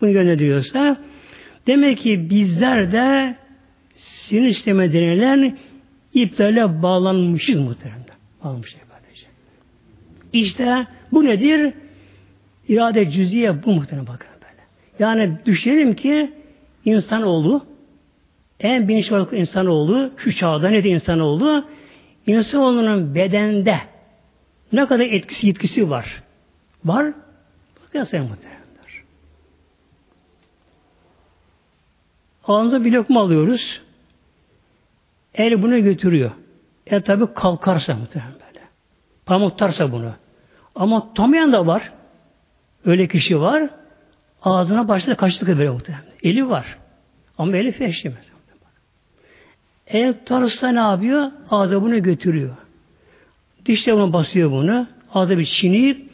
[0.00, 0.96] Bunu yönlendiriyorsa
[1.66, 3.36] demek ki bizler de
[3.98, 5.58] sinir sisteme denilen
[6.14, 8.04] iplerle bağlanmışız muhtemelen.
[8.44, 8.84] Bağlanmışız.
[10.34, 11.74] İşte bu nedir?
[12.68, 14.62] İrade cüziye bu muhtemelen bakın böyle.
[14.98, 16.32] Yani düşünelim ki
[16.84, 17.66] insanoğlu
[18.60, 21.64] en bilinçli olarak insanoğlu şu çağda ne de insanoğlu
[22.26, 23.80] insanoğlunun bedende
[24.72, 26.22] ne kadar etkisi yetkisi var.
[26.84, 27.12] Var.
[27.82, 29.02] Bakın sen muhtemelenler.
[32.44, 33.80] Ağzımıza bir lokma alıyoruz.
[35.34, 36.30] El bunu götürüyor.
[36.86, 38.64] El tabi kalkarsa muhtemelen böyle.
[39.26, 40.12] Pamuktarsa bunu.
[40.74, 41.92] Ama tutamayan da var.
[42.84, 43.70] Öyle kişi var.
[44.42, 46.04] Ağzına başta kaçtık böyle muhtemelen.
[46.22, 46.78] Eli var.
[47.38, 48.34] Ama eli feşlemez.
[49.86, 51.30] El tutarsa ne yapıyor?
[51.50, 52.56] Ağza bunu götürüyor.
[53.66, 54.86] Dişle bunu basıyor bunu.
[55.14, 56.10] Ağza bir çiğneyip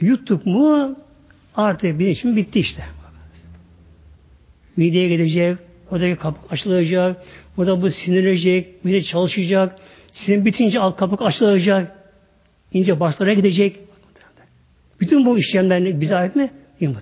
[0.00, 0.96] yuttuk mu
[1.56, 2.84] artık bir için bitti işte.
[4.76, 5.58] Mideye gidecek,
[5.90, 7.22] oradaki kapı açılacak,
[7.56, 9.78] burada bu sinirlenecek, mide çalışacak,
[10.12, 11.96] sinir bitince alt kapı açılacak,
[12.72, 13.91] ince başlara gidecek.
[15.02, 16.50] Bütün bu işlemler bize ait mi?
[16.80, 16.96] Değil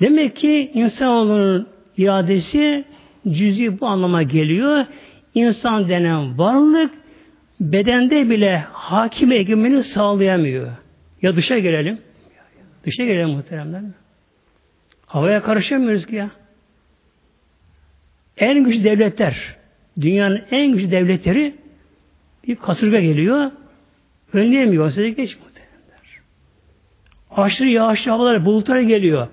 [0.00, 2.84] Demek ki insanoğlunun iradesi
[3.28, 4.86] cüzi bu anlama geliyor.
[5.34, 6.90] İnsan denen varlık
[7.60, 10.68] bedende bile hakim egemeni sağlayamıyor.
[11.22, 11.98] Ya dışa gelelim.
[12.84, 13.82] Dışa gelelim muhteremler.
[15.06, 16.30] Havaya karışamıyoruz ki ya.
[18.36, 19.56] En güçlü devletler,
[20.00, 21.54] dünyanın en güçlü devletleri
[22.48, 23.50] bir kasırga geliyor.
[24.32, 24.90] Önleyemiyor.
[24.90, 25.55] Size geç muhteremler.
[27.36, 29.28] Aşırı yağışlı havalar bulutlara geliyor.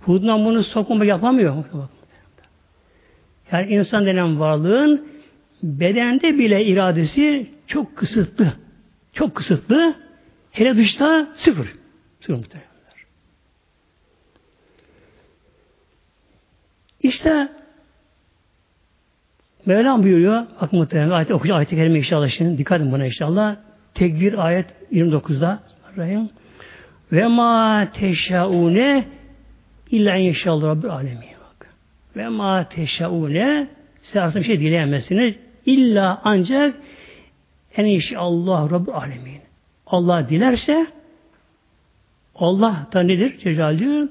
[0.00, 1.64] Huddan bunu sokma yapamıyor.
[3.52, 5.08] Yani insan denen varlığın
[5.62, 8.52] bedende bile iradesi çok kısıtlı.
[9.12, 9.94] Çok kısıtlı.
[10.50, 11.74] Hele dışta sıfır.
[12.20, 12.70] Sıfır muhtemelenler.
[17.02, 17.48] İşte
[19.66, 23.56] Mevlam buyuruyor, bak muhtemelen ayet okuyacağım ayet-i kerime inşallah şimdi, dikkat edin buna inşallah.
[23.94, 25.62] Tekbir ayet 29'da
[25.96, 26.30] Rahim.
[27.12, 29.04] Ve ma teşaune
[29.90, 31.20] illa inşallah Rabbil alemin.
[31.20, 31.74] Bak.
[32.16, 33.68] Ve ma teşaune
[34.02, 35.34] size aslında bir şey dileyemezsiniz.
[35.66, 36.74] İlla ancak
[37.76, 39.40] en inşallah Rabbil alemin.
[39.86, 40.86] Allah dilerse
[42.34, 43.38] Allah da nedir?
[43.38, 44.08] Cecal diyor.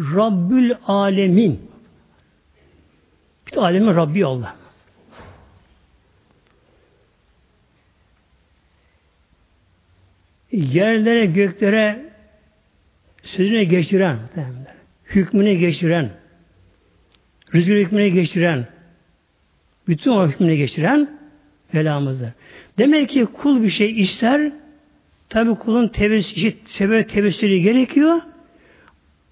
[0.00, 1.70] Rabbül alemin.
[3.46, 4.56] Bir alemin Rabbi Allah.
[10.52, 12.07] Yerlere, göklere
[13.22, 14.18] sözüne geçiren,
[15.06, 16.10] hükmüne geçiren,
[17.54, 18.66] rüzgar hükmüne geçiren,
[19.88, 21.18] bütün o hükmüne geçiren
[21.74, 22.28] Velamızdır.
[22.78, 24.52] Demek ki kul bir şey ister,
[25.28, 28.20] tabi kulun tevessülü, sebep tevessülü gerekiyor,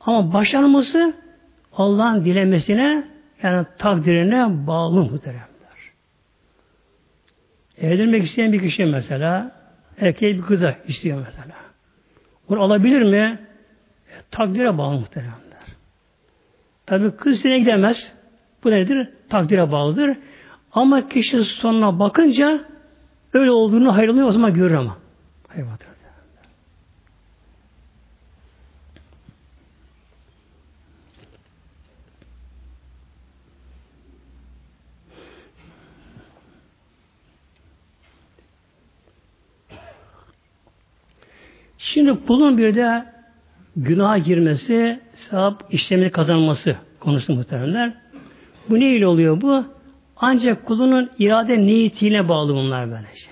[0.01, 1.14] ama başarması
[1.72, 3.05] Allah'ın dilemesine
[3.43, 5.47] yani takdirine bağlı muhteremler.
[7.78, 9.53] Evlenmek isteyen bir kişi mesela
[10.01, 11.57] erkeği bir kıza istiyor mesela.
[12.49, 13.45] Bunu alabilir mi?
[14.31, 15.37] Takdire bağlı muhteremler.
[16.87, 18.12] Tabi kız isteyene gidemez.
[18.64, 19.09] Bu nedir?
[19.29, 20.16] Takdire bağlıdır.
[20.72, 22.64] Ama kişi sonuna bakınca
[23.33, 24.97] öyle olduğunu hayırlıyor o zaman görür ama.
[25.49, 25.66] Hayır,
[41.97, 43.16] Şimdi kulun bir de
[43.77, 47.93] günaha girmesi, sevap işlemini kazanması konusu muhteremler.
[48.68, 49.64] Bu ne ile oluyor bu?
[50.16, 53.31] Ancak kulunun irade niyetiyle bağlı bunlar böylece.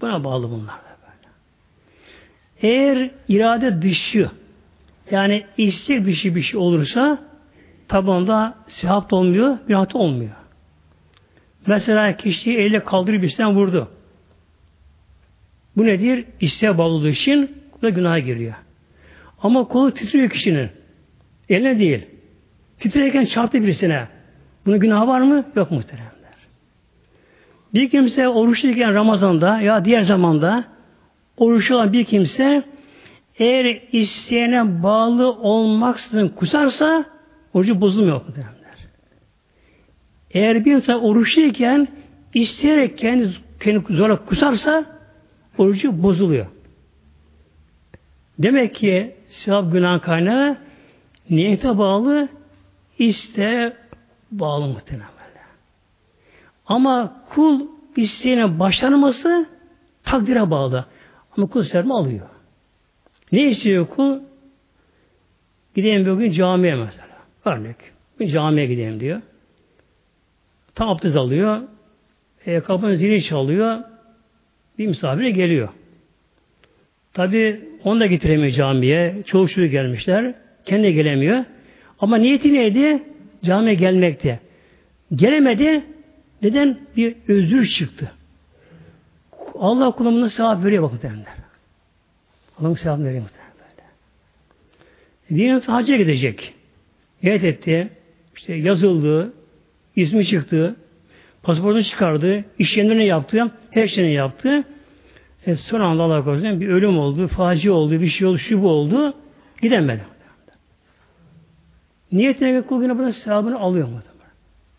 [0.00, 1.28] Buna bağlı bunlar da böyle.
[2.62, 4.30] Eğer irade dışı
[5.10, 7.18] yani istek dışı bir şey olursa
[7.88, 10.30] tabi onda sevap da olmuyor, günah da olmuyor.
[11.66, 13.88] Mesela kişiyi elle kaldırıp üstten vurdu.
[15.76, 16.24] Bu nedir?
[16.40, 18.54] İsteğe bağlı için da günaha giriyor.
[19.42, 20.68] Ama kolu titriyor kişinin.
[21.48, 22.06] Eline değil.
[22.80, 24.06] Titrerken çarptı birisine.
[24.66, 25.44] Bunun günahı var mı?
[25.56, 26.10] Yok muhteremler.
[27.74, 30.64] Bir kimse oruçluyken Ramazan'da ya diğer zamanda
[31.36, 32.62] oruçlu olan bir kimse
[33.38, 37.04] eğer isteyene bağlı olmaksızın kusarsa
[37.54, 38.60] orucu bozulmuyor muhteremler.
[40.30, 41.88] Eğer bir insan oruçluyken
[42.34, 44.84] isteyerek kendi, kendi zorla kusarsa
[45.58, 46.46] orucu bozuluyor.
[48.42, 50.56] Demek ki sevap günah kaynağı
[51.30, 52.28] niyete bağlı,
[52.98, 53.76] iste
[54.30, 55.10] bağlı muhtemelen.
[56.66, 57.60] Ama kul
[57.96, 59.46] isteğine başlanması
[60.04, 60.86] takdire bağlı.
[61.36, 62.28] Ama kul serme alıyor.
[63.32, 64.20] Ne istiyor kul?
[65.74, 67.08] Gideyim bugün camiye mesela.
[67.44, 67.76] Örnek.
[68.20, 69.22] Bir camiye gideyim diyor.
[70.74, 71.62] Tam abdest alıyor.
[72.46, 73.80] E, kapının zili çalıyor.
[74.78, 75.68] Bir misafire geliyor.
[77.12, 79.14] Tabi onu da getiremiyor camiye.
[79.26, 80.34] Çoğu şuru gelmişler.
[80.64, 81.44] Kendi gelemiyor.
[81.98, 83.02] Ama niyeti neydi?
[83.44, 84.38] Camiye gelmekte.
[85.14, 85.84] Gelemedi.
[86.42, 86.78] Neden?
[86.96, 88.12] Bir özür çıktı.
[89.54, 91.34] Allah kulumuna sevap veriyor bakın derler.
[92.58, 93.40] Allah'ın sevap veriyor derler.
[95.34, 96.54] Diyelim hacca gidecek.
[97.22, 97.88] Niyet etti.
[98.36, 99.32] İşte yazıldı.
[99.96, 100.76] ismi çıktı.
[101.42, 102.44] Pasaportunu çıkardı.
[102.58, 103.50] iş yerlerini yaptı.
[103.70, 104.64] Her şeyini yaptı.
[105.46, 108.68] E, son anda Allah korusun bir ölüm oldu, faci oldu, bir şey oldu, şu bu
[108.68, 109.14] oldu.
[109.62, 110.04] Gidemedi.
[112.12, 114.00] Niyetine göre kul buradan sevabını alıyor mu?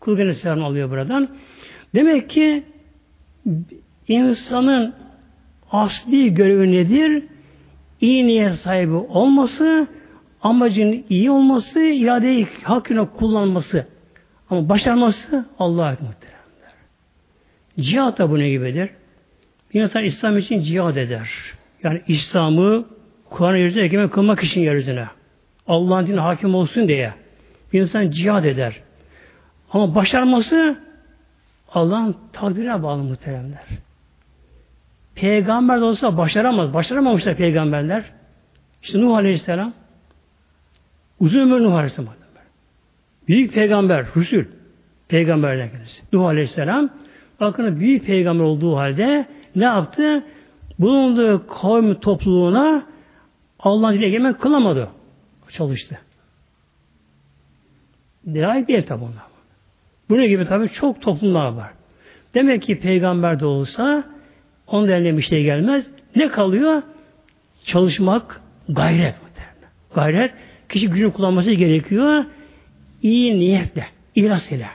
[0.00, 1.28] Kul gene sevabını alıyor buradan.
[1.94, 2.64] Demek ki
[4.08, 4.94] insanın
[5.70, 7.24] asli görevi nedir?
[8.00, 9.86] İyi niyet sahibi olması,
[10.42, 13.86] amacın iyi olması, iradeyi hakkına kullanması.
[14.50, 16.72] Ama başarması Allah'a muhteremler.
[17.80, 18.90] Cihat da bu ne gibidir?
[19.74, 21.30] Bir insan İslam için cihad eder.
[21.82, 22.84] Yani İslam'ı
[23.30, 25.06] Kur'an'ı yeryüzüne egemen kılmak için yeryüzüne.
[25.66, 27.12] Allah'ın dinine hakim olsun diye.
[27.72, 28.80] Bir insan cihad eder.
[29.70, 30.78] Ama başarması
[31.68, 33.64] Allah'ın takdirine bağlı muhteremler.
[35.14, 36.74] Peygamber de olsa başaramaz.
[36.74, 38.04] Başaramamışlar peygamberler.
[38.82, 39.72] İşte Nuh Aleyhisselam
[41.20, 42.14] uzun ömür Nuh Aleyhisselam.
[43.28, 44.46] Büyük peygamber, Rüsül.
[45.08, 46.02] Peygamberler kendisi.
[46.12, 46.90] Nuh Aleyhisselam
[47.40, 50.24] bakın büyük peygamber olduğu halde ne yaptı?
[50.78, 52.86] Bulunduğu kavmi topluluğuna
[53.60, 54.88] Allah'ın dile yemek kılamadı.
[55.50, 55.98] Çalıştı.
[58.26, 59.24] Layık değil tabi onlar.
[60.08, 61.70] Bunun gibi tabi çok toplumlar var.
[62.34, 64.04] Demek ki peygamber de olsa
[64.66, 65.86] onun eline bir şey gelmez.
[66.16, 66.82] Ne kalıyor?
[67.64, 69.14] Çalışmak, gayret.
[69.94, 70.32] Gayret,
[70.68, 72.24] kişi gücünü kullanması gerekiyor.
[73.02, 74.68] İyi niyetle, ihlas ile.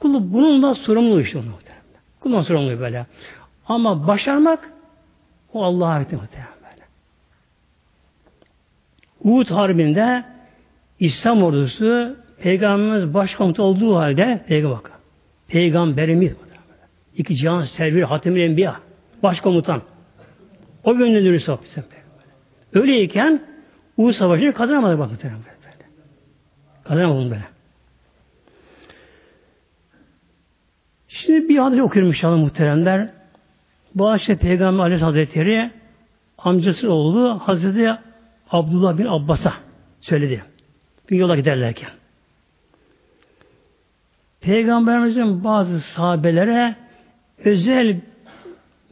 [0.00, 1.46] Kulu bununla sorumlu işte onu.
[2.20, 3.06] Kulun sorumlu böyle.
[3.68, 4.72] Ama başarmak
[5.52, 6.52] o Allah'a ait muhtemelen.
[9.24, 10.24] Uhud Harbi'nde
[11.00, 14.92] İslam ordusu Peygamberimiz başkomuta olduğu halde Peygamber.
[15.48, 16.36] Peygamberimiz
[17.16, 18.80] iki cihan servir hatemül enbiya
[19.22, 19.82] başkomutan.
[20.84, 21.78] O gönüllü sohbet
[22.74, 23.42] Öyleyken
[23.96, 25.18] Uhud Savaşı'nı kazanamadı bakın.
[26.84, 27.44] Kazanamadı böyle.
[31.08, 33.21] Şimdi bir hadis okuyorum inşallah muhteremler.
[33.94, 35.70] Bu akşam Peygamber Aleyhisselatü Hazretleri
[36.38, 37.90] amcası oğlu Hazreti
[38.50, 39.54] Abdullah bin Abbas'a
[40.00, 40.44] söyledi.
[41.10, 41.90] Bir yola giderlerken.
[44.40, 46.76] Peygamberimizin bazı sahabelere
[47.44, 48.00] özel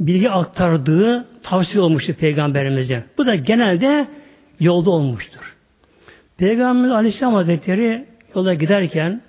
[0.01, 3.05] bilgi aktardığı tavsiye olmuştur Peygamberimize.
[3.19, 4.09] Bu da genelde
[4.61, 5.57] yolda olmuştur.
[6.39, 9.23] Peygamber Aleyhisselam Hazretleri yola giderken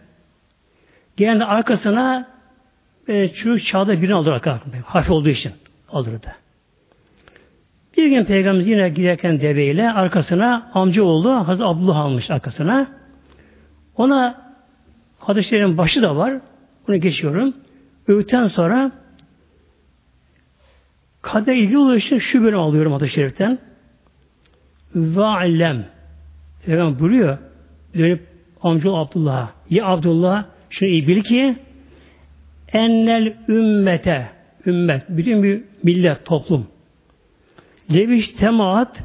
[1.18, 2.28] genelde arkasına
[3.08, 4.42] e, çocuk çağda birini alır.
[4.86, 5.52] Hafif olduğu için
[5.90, 6.36] alırdı.
[7.98, 12.88] Bir gün Peygamberimiz yine giderken deveyle arkasına amcaoğlu Hazreti Abdullah almış arkasına.
[13.96, 14.42] Ona
[15.20, 16.34] hadislerin başı da var.
[16.88, 17.54] Bunu geçiyorum.
[18.08, 18.92] Öğütten sonra
[21.22, 23.60] kader ilgili olduğu için şu bölüm alıyorum hadis-i şeriften.
[24.96, 25.86] Ve allem.
[26.66, 27.38] Peygamber buyuruyor.
[27.98, 28.28] Dönüp
[28.62, 29.50] amcaoğlu Abdullah'a.
[29.70, 31.56] Ya Abdullah şunu iyi bil ki
[32.74, 34.30] ennel ümmete
[34.66, 36.68] ümmet, bütün bir millet, toplum
[37.94, 39.04] leviş temaat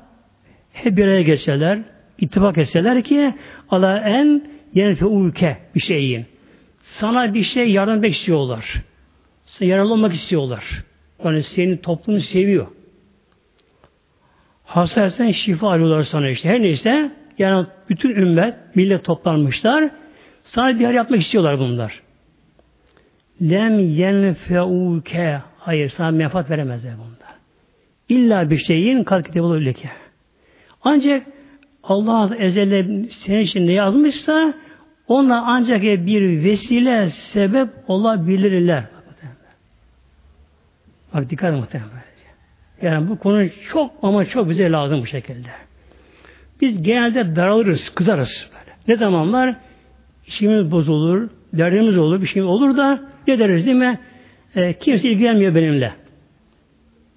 [0.72, 1.78] hep bir araya geçseler,
[2.18, 3.34] ittifak etseler ki
[3.70, 6.26] ala en yenfe ülke bir şeyin.
[6.82, 8.82] Sana bir şey yardım etmek istiyorlar.
[9.46, 10.64] Sana yararlı olmak istiyorlar.
[11.24, 12.66] Yani senin toplumu seviyor.
[14.64, 16.48] Hastaysan şifa arıyorlar sana işte.
[16.48, 19.90] Her neyse yani bütün ümmet, millet toplanmışlar.
[20.44, 22.02] Sana bir yer yapmak istiyorlar bunlar.
[23.42, 27.36] Lem yenfeuke hayır sana menfaat veremezler bunlar.
[28.08, 29.90] İlla bir şeyin kalkitebulu leke.
[30.82, 31.26] Ancak
[31.82, 34.54] Allah ezelde senin için ne yazmışsa
[35.08, 38.84] ona ancak bir vesile sebep olabilirler.
[41.14, 41.90] Bak dikkat muhtemelen.
[42.82, 45.48] Yani bu konu çok ama çok bize lazım bu şekilde.
[46.60, 48.50] Biz genelde daralırız, kızarız.
[48.52, 48.76] Böyle.
[48.88, 49.56] Ne zamanlar
[50.26, 51.28] işimiz bozulur,
[51.58, 54.00] derdimiz olur, bir şey olur da ne deriz değil mi?
[54.56, 55.92] E, kimse ilgilenmiyor benimle.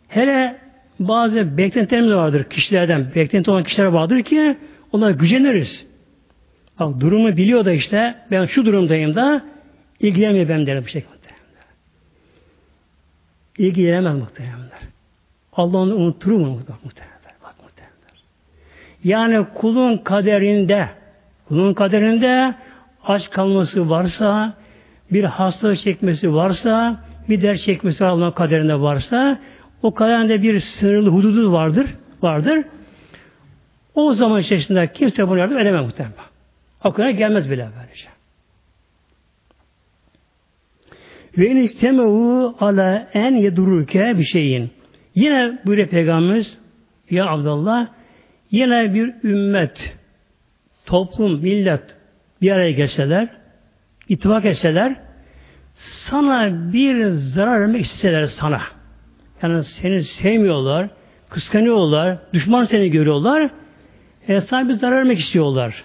[0.07, 0.57] Hele
[0.99, 3.07] bazı beklentilerimiz vardır kişilerden.
[3.15, 4.57] Beklenti olan kişiler vardır ki
[4.91, 5.87] ona güceniriz.
[6.79, 9.45] Bak durumu biliyor da işte ben şu durumdayım da
[9.99, 11.19] ilgilenmiyor benim derim bu şekilde.
[13.57, 14.79] İlgilenemez muhtemelenler.
[15.53, 17.33] Allah onu unutur mu muhtemelenler?
[17.43, 18.23] Bak muhtemelenler.
[19.03, 20.89] Yani kulun kaderinde
[21.47, 22.55] kulun kaderinde
[23.09, 24.53] aç kalması varsa
[25.11, 29.39] bir hastalık çekmesi varsa bir dert çekmesi Allah'ın kaderinde varsa
[29.83, 31.87] o kaderinde bir sınırlı hududu vardır.
[32.21, 32.65] vardır.
[33.95, 36.15] O zaman içerisinde kimse bunu yardım edemez muhtemelen.
[36.83, 38.09] Aklına gelmez bile böylece.
[41.37, 44.69] Ve in istemehu ala en yedururke bir şeyin.
[45.15, 46.57] Yine buyuruyor Peygamberimiz
[47.09, 47.87] ya Abdullah
[48.51, 49.97] yine bir ümmet
[50.85, 51.98] toplum, millet
[52.41, 53.27] bir araya gelseler
[54.09, 54.95] ittifak etseler
[55.75, 58.61] sana bir zarar vermek isteseler sana
[59.41, 60.89] yani seni sevmiyorlar,
[61.29, 63.49] kıskanıyorlar, düşman seni görüyorlar.
[64.27, 65.83] E, sana bir zarar vermek istiyorlar.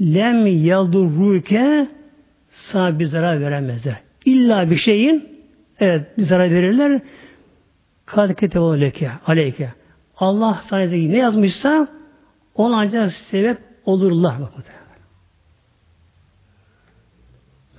[0.00, 1.88] Lem yaldurruke
[2.50, 3.96] sana bir zarar veremezler.
[4.24, 5.28] İlla bir şeyin
[5.80, 7.00] evet bir zarar verirler.
[8.06, 9.72] Kadikete aleyke, aleyke.
[10.16, 11.88] Allah sana ne yazmışsa
[12.54, 14.36] ona ancak sebep olurlar.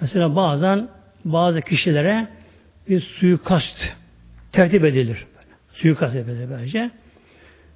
[0.02, 0.88] Mesela bazen
[1.26, 2.28] bazı kişilere
[2.90, 3.78] bir suikast
[4.52, 5.26] tertip edilir.
[5.74, 6.92] Suikast edilir böylece.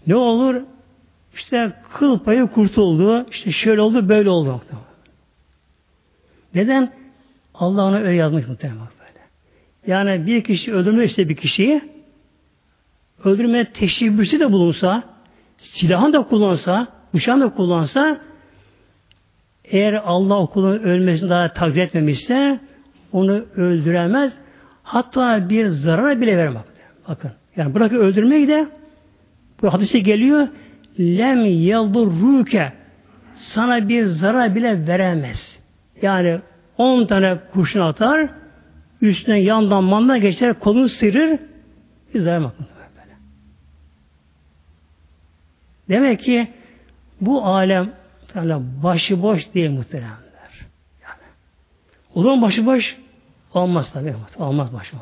[0.07, 0.61] Ne olur?
[1.35, 3.25] İşte kıl payı kurtuldu.
[3.31, 4.61] İşte şöyle oldu, böyle oldu.
[6.55, 6.93] Neden?
[7.53, 9.19] Allah ona öyle yazmış muhtemelen böyle.
[9.87, 11.81] Yani bir kişi öldürme işte bir kişiyi
[13.23, 15.03] öldürme teşebbüsü de bulunsa,
[15.57, 18.17] silahını da kullansa, bıçağını da kullansa
[19.63, 22.59] eğer Allah okulun ölmesini daha takdir etmemişse
[23.11, 24.33] onu öldüremez.
[24.83, 26.63] Hatta bir zarar bile vermez.
[27.07, 27.31] Bakın.
[27.55, 28.67] Yani bırakın öldürmeyi de
[29.61, 30.47] bu hadise geliyor
[30.99, 32.73] lem yaldurruke
[33.35, 35.59] sana bir zarar bile veremez.
[36.01, 36.39] Yani
[36.77, 38.29] 10 tane kurşun atar
[39.01, 41.39] üstüne yandan mandan geçer kolunu sıyırır
[42.13, 42.41] bir zarar.
[42.41, 43.15] Böyle.
[45.89, 46.47] Demek ki
[47.21, 47.89] bu alem
[48.35, 50.65] yani başıboş değil muhteremler.
[51.03, 51.27] Yani.
[52.15, 52.97] O zaman başıboş
[53.53, 54.15] olmaz tabi.
[54.37, 55.01] Olmaz başıboş.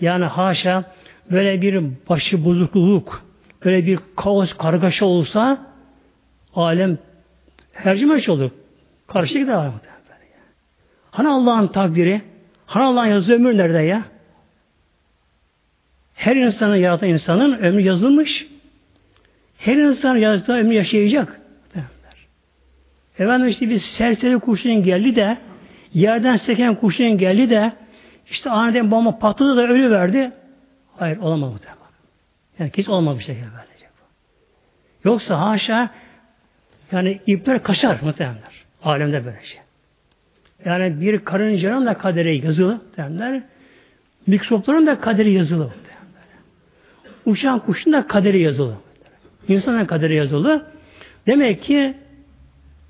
[0.00, 0.84] Yani haşa
[1.30, 3.24] böyle bir başı bozukluluk,
[3.64, 5.66] böyle bir kaos kargaşa olsa
[6.54, 6.98] alem
[7.72, 8.50] hercimeç olur.
[9.06, 9.80] Karşı gider alem.
[11.10, 12.22] Hani Allah'ın takdiri?
[12.66, 14.04] Hani Allah'ın yazdığı ömür nerede ya?
[16.14, 18.46] Her insanın yaratan insanın ömrü yazılmış.
[19.64, 21.40] Her insan yazdığı ömrü yaşayacak.
[23.18, 25.38] Efendim işte bir serseri kurşun geldi de
[25.94, 27.72] yerden seken kurşun geldi de
[28.30, 30.32] işte aniden bomba patladı da ölü verdi.
[30.96, 31.80] Hayır olamaz bu muhtemelen.
[32.58, 33.86] Yani hiç olmaz bir şekilde böylece.
[35.04, 35.90] Yoksa haşa
[36.92, 38.64] yani ipler kaçar muhtemelenler.
[38.82, 39.60] Alemde böyle şey.
[40.64, 43.42] Yani bir karıncanın da kaderi yazılı derler.
[44.26, 45.70] Mikropların da kaderi yazılı.
[47.26, 48.83] Uçan kuşun da kaderi yazılı.
[49.48, 50.66] İnsanın kaderi yazılı.
[51.26, 51.94] Demek ki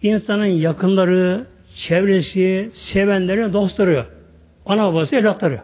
[0.03, 4.07] insanın yakınları, çevresi, sevenleri, dostları,
[4.67, 5.61] ana babası, evlatları.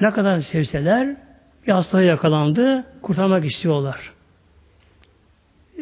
[0.00, 1.16] Ne kadar sevseler
[1.66, 4.12] bir hastalığa yakalandı, kurtarmak istiyorlar.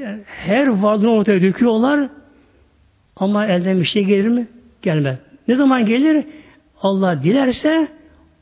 [0.00, 2.08] Yani her varlığını ortaya döküyorlar
[3.16, 4.46] ama elden bir şey gelir mi?
[4.82, 5.18] Gelmez.
[5.48, 6.26] Ne zaman gelir?
[6.82, 7.88] Allah dilerse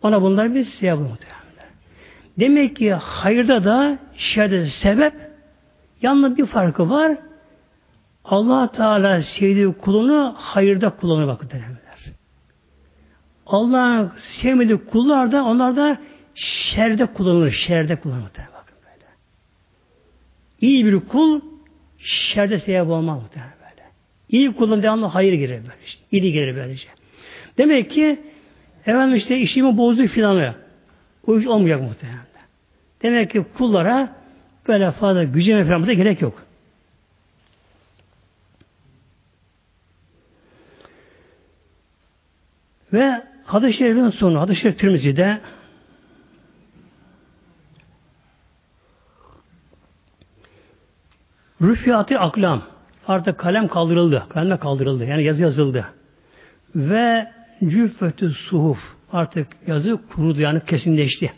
[0.02, 1.43] ona bunlar bir sevap muhtemelen.
[2.38, 5.12] Demek ki hayırda da şerde sebep
[6.02, 7.16] yalnız bir farkı var.
[8.24, 11.84] Allah Teala sevdiği kulunu hayırda kullanır bakın derler.
[13.46, 15.98] Allah'ın sevmediği kullar da onlar da
[16.34, 17.50] şerde kullanılır.
[17.50, 18.30] Şerde kullanılır.
[18.30, 19.06] Bakın böyle.
[20.60, 21.40] İyi bir kul
[21.98, 23.88] şerde sebep olmaz muhtemelen böyle.
[24.28, 25.98] İyi kulun devamlı hayır girer böylece.
[26.12, 26.88] İyi gelir böylece.
[27.58, 28.20] Demek ki
[28.86, 30.63] efendim işte işimi bozdu filanı.
[31.28, 32.20] İş olmayacak muhtemelen.
[33.02, 34.16] Demek ki kullara
[34.68, 36.42] böyle fazla gücüne falan da gerek yok.
[42.92, 45.40] Ve hadis-i şerifin sonu, hadis-i şerif Tirmizi'de
[51.62, 52.62] Rüfiyatı aklam.
[53.08, 54.26] Artık kalem kaldırıldı.
[54.28, 55.04] Kalem kaldırıldı.
[55.04, 55.86] Yani yazı yazıldı.
[56.76, 57.32] Ve
[57.64, 58.78] cüffetü suhuf.
[59.14, 61.32] Artık yazı kurudu yani kesinleşti.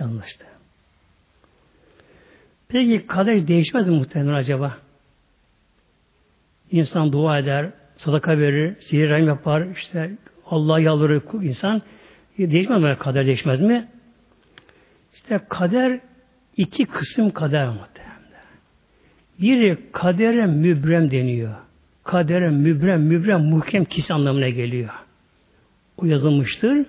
[0.00, 0.44] Yanlıştı.
[2.68, 4.78] Peki kader değişmez mi muhtemelen acaba?
[6.70, 10.16] İnsan dua eder, sadaka verir, sihir yapar, işte
[10.46, 11.82] Allah'a yalvarır insan.
[12.38, 12.96] Değişmez mi?
[12.98, 13.88] Kader değişmez mi?
[15.14, 16.00] İşte kader
[16.56, 18.20] iki kısım kader muhtemelen.
[19.40, 21.54] Biri kadere mübrem deniyor.
[22.04, 24.90] Kadere mübrem, mübrem muhkem kis anlamına geliyor.
[26.02, 26.86] O yazılmıştır.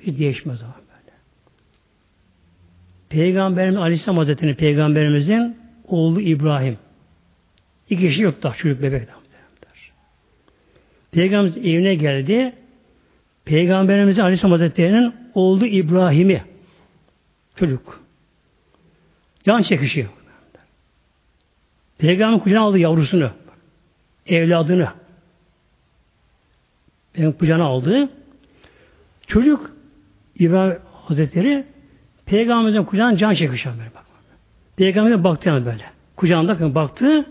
[0.00, 1.16] Hiç değişmez o böyle.
[3.08, 5.56] Peygamberimiz Aleyhisselam Hazretleri Peygamberimizin
[5.88, 6.78] oğlu İbrahim.
[7.90, 9.22] İki kişi yok daha çocuk bebek daha.
[11.12, 12.52] Peygamberimiz evine geldi.
[13.44, 16.42] Peygamberimiz Aleyhisselam Hazretleri'nin oğlu İbrahim'i
[17.56, 18.02] çocuk.
[19.44, 20.08] Can çekişiyor.
[21.98, 23.30] Peygamber kucağına aldı yavrusunu.
[24.26, 25.01] Evladını.
[27.12, 28.08] Peygamber kucağına aldı.
[29.26, 29.70] Çocuk
[30.38, 31.64] İbrahim Hazretleri
[32.26, 34.02] Peygamberimizin kucağına can çekişiyor böyle bak.
[34.76, 35.84] Peygamber'e baktı yani böyle.
[36.16, 37.26] Kucağında baktı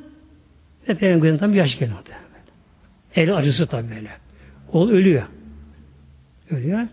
[0.89, 1.93] ve Peygamber'in tam yaş geldi.
[3.15, 4.09] El acısı tabi böyle.
[4.73, 5.23] Oğul ölüyor.
[6.49, 6.87] Ölüyor.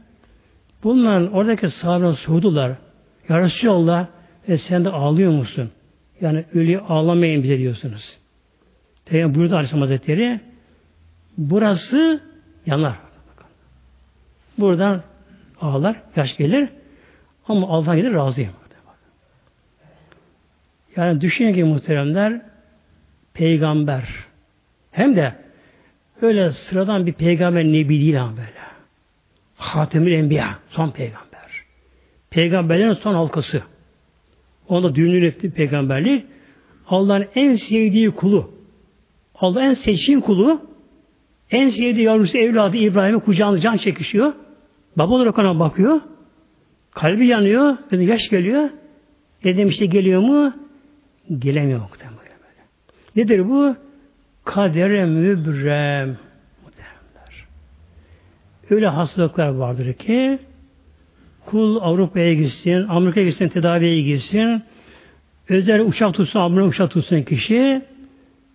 [0.85, 2.73] Bunların oradaki sahabeler sordular.
[3.29, 4.07] Ya Resulallah
[4.49, 5.71] e sen de ağlıyor musun?
[6.21, 8.19] Yani ölü ağlamayın bize diyorsunuz.
[9.05, 10.41] Peygamber buyurdu Aleyhisselam Hazretleri
[11.39, 12.21] burası
[12.69, 12.97] yanar.
[14.59, 15.03] Buradan
[15.61, 16.69] ağlar, yaş gelir
[17.49, 18.53] ama Allah'tan gelir razıyım.
[20.97, 22.41] Yani düşünün ki muhteremler
[23.35, 24.09] peygamber
[24.91, 25.35] hem de
[26.23, 28.59] öyle sıradan bir peygamber nebi değil ama böyle.
[29.57, 31.29] Hatemül Enbiya, son peygamber.
[32.31, 33.63] Peygamberlerin son halkası.
[34.69, 36.27] Onda düğünün ettiği peygamberlik
[36.89, 38.51] Allah'ın en sevdiği kulu.
[39.35, 40.68] Allah'ın en seçkin kulu
[41.51, 44.33] en sevdiği yavrusu evladı İbrahim'e kucağında can çekişiyor.
[44.97, 46.01] Baba olarak ona bakıyor.
[46.91, 47.77] Kalbi yanıyor.
[47.93, 48.71] Yaş geliyor.
[49.45, 50.53] Dedim işte geliyor mu?
[51.39, 52.19] Gelemiyor muhtemelen.
[53.17, 53.77] Nedir bu?
[54.45, 56.17] Kadere mübrem.
[58.71, 60.39] Öyle hastalıklar vardır ki
[61.47, 64.63] kul Avrupa'ya gitsin, Amerika'ya gitsin, tedaviye gitsin,
[65.49, 67.83] özel uçak tutsun, Amerika uçak tutsun kişi,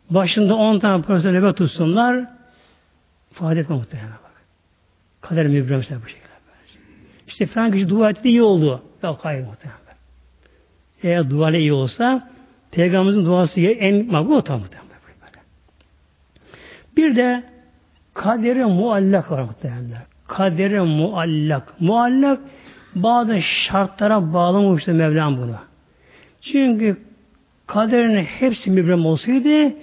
[0.09, 2.25] başında 10 tane profesör nöbet tutsunlar,
[3.33, 4.31] ifade etme muhtemelen bak.
[5.21, 6.33] Kader mübremse bu şekilde.
[7.27, 8.83] İşte falan kişi dua etti iyi oldu.
[9.03, 9.79] Yok hayır muhtemelen.
[11.03, 12.29] Eğer dua iyi olsa
[12.71, 14.83] Peygamberimizin duası en makbul o muhtemelen.
[16.97, 17.43] Bir de
[18.13, 20.03] kadere muallak var muhtemelen.
[20.27, 21.81] Kadere muallak.
[21.81, 22.39] Muallak
[22.95, 25.55] bazı şartlara bağlamamıştı Mevlam bunu.
[26.41, 26.97] Çünkü
[27.67, 29.73] kaderin hepsi mübrem olsaydı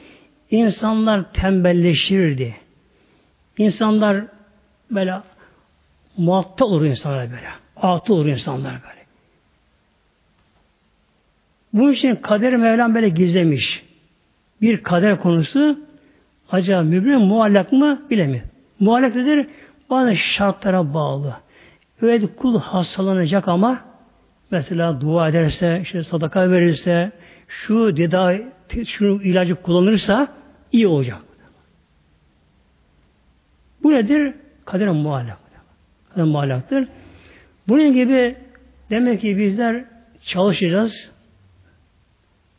[0.50, 2.56] insanlar tembelleşirdi.
[3.60, 4.24] İnsanlar
[4.90, 5.14] böyle
[6.16, 7.48] muatta olur insanlar böyle.
[7.76, 9.00] Atı olur insanlar böyle.
[11.72, 13.84] Bu için kader Mevlam böyle gizlemiş.
[14.62, 15.78] Bir kader konusu
[16.50, 18.44] acaba mübrem muallak mı bilemiyor.
[18.80, 19.46] Muallak nedir?
[19.90, 21.36] Bazı şartlara bağlı.
[22.02, 23.80] Öyle kul hastalanacak ama
[24.50, 27.12] mesela dua ederse, işte sadaka verirse,
[27.48, 28.46] şu tedavi,
[28.86, 30.28] şu ilacı kullanırsa
[30.72, 31.29] iyi olacak.
[33.82, 34.34] Bu nedir?
[34.64, 35.38] Kader muallak.
[36.14, 36.88] Kader muallaktır.
[37.68, 38.36] Bunun gibi
[38.90, 39.84] demek ki bizler
[40.22, 41.10] çalışacağız.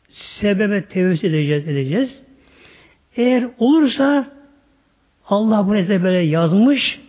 [0.08, 2.22] Sebebe tevessül edeceğiz, edeceğiz.
[3.16, 4.26] Eğer olursa
[5.28, 7.00] Allah bunu size böyle yazmış,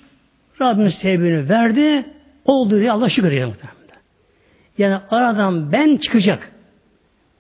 [0.61, 2.05] Rabbim sebebini verdi,
[2.45, 3.53] oldu diye Allah şükür ediyor
[4.77, 6.51] Yani aradan ben çıkacak.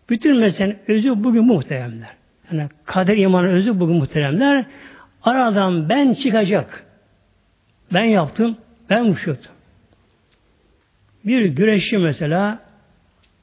[0.09, 2.09] Bütün meselenin özü bugün muhteremler.
[2.51, 4.65] Yani kader imanın özü bugün muhteremler.
[5.23, 6.83] Aradan ben çıkacak.
[7.93, 8.57] Ben yaptım,
[8.89, 9.51] ben uçurdum.
[11.25, 12.59] Bir güreşçi mesela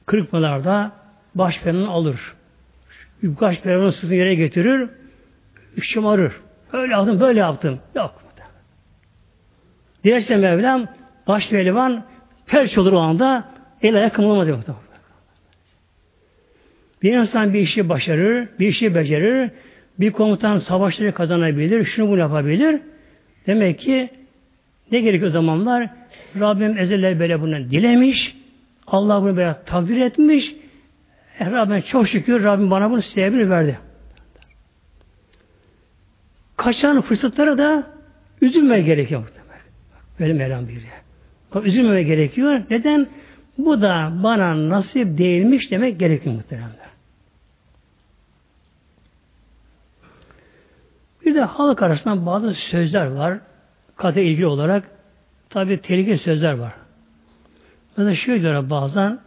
[0.05, 0.91] kırıkmalarda
[1.35, 2.33] baş peronunu alır.
[3.23, 4.89] Baş peronunu sırtını yere getirir,
[5.81, 6.33] şımarır.
[6.73, 7.79] Öyle yaptım, böyle yaptım.
[7.95, 8.21] Yok.
[10.03, 10.87] Dilerse Mevlam
[11.27, 12.03] baş pehlivan
[12.45, 13.49] perç olur o anda
[13.81, 14.47] el ayak kımılamaz.
[17.03, 19.51] Bir insan bir işi başarır, bir işi becerir,
[19.99, 22.81] bir komutan savaşları kazanabilir, şunu bunu yapabilir.
[23.47, 24.09] Demek ki
[24.91, 25.89] ne gerekiyor o zamanlar?
[26.39, 28.35] Rabbim ezelle böyle bunu dilemiş,
[28.87, 30.55] Allah bunu böyle takdir etmiş.
[31.39, 33.79] E, Rabbim çok şükür Rabbim bana bunu sebebini verdi.
[36.57, 37.87] Kaçan fırsatlara da
[38.41, 39.31] üzülme gerekiyor.
[40.19, 41.65] Böyle Mevlam buyuruyor.
[41.65, 42.63] Üzülmeme gerekiyor.
[42.69, 43.07] Neden?
[43.57, 46.80] Bu da bana nasip değilmiş demek gerekiyor muhteremler.
[51.25, 53.39] Bir de halk arasında bazı sözler var.
[53.95, 54.83] Kader ilgili olarak
[55.49, 56.73] tabi tehlikeli sözler var.
[57.97, 59.19] Mesela şöyle diyorlar bazen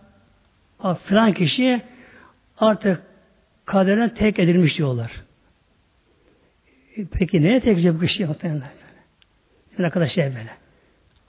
[1.05, 1.82] filan kişi
[2.59, 3.03] artık
[3.64, 5.12] kaderine tek edilmiş diyorlar.
[6.97, 8.28] E, peki neye tek bu kişi?
[9.78, 10.51] Ne kadar şey böyle.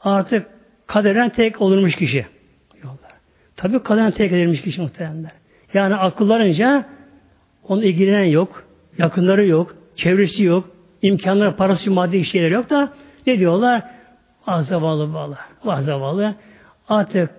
[0.01, 0.47] Artık
[0.87, 2.25] kaderen tek olurmuş kişi.
[2.73, 3.11] Diyorlar.
[3.55, 5.31] Tabi kaderen tek edilmiş kişi muhtemelen.
[5.73, 6.85] Yani akıllarınca
[7.63, 8.63] onun ilgilenen yok,
[8.97, 10.69] yakınları yok, çevresi yok,
[11.01, 12.93] imkanları, parası, maddi şeyler yok da
[13.27, 13.83] ne diyorlar?
[14.47, 16.35] Ah zavallı bağlı, vah zavallı.
[16.89, 17.29] Artık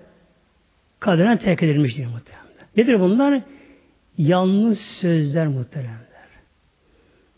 [0.99, 2.67] kaderen terk edilmiş diyor muhtemelen.
[2.77, 3.41] Nedir bunlar?
[4.17, 6.07] Yanlış sözler muhteremler.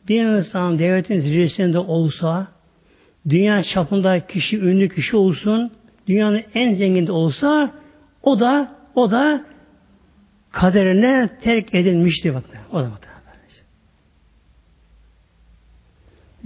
[0.07, 2.47] Bir insan devletin zirvesinde olsa,
[3.29, 5.71] dünya çapında kişi, ünlü kişi olsun,
[6.07, 7.71] dünyanın en zengin olsa,
[8.23, 9.45] o da, o da
[10.51, 12.33] kaderine terk edilmiştir.
[12.33, 12.91] Bak, o da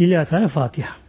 [0.04, 1.03] Lillahi Teala Fatiha.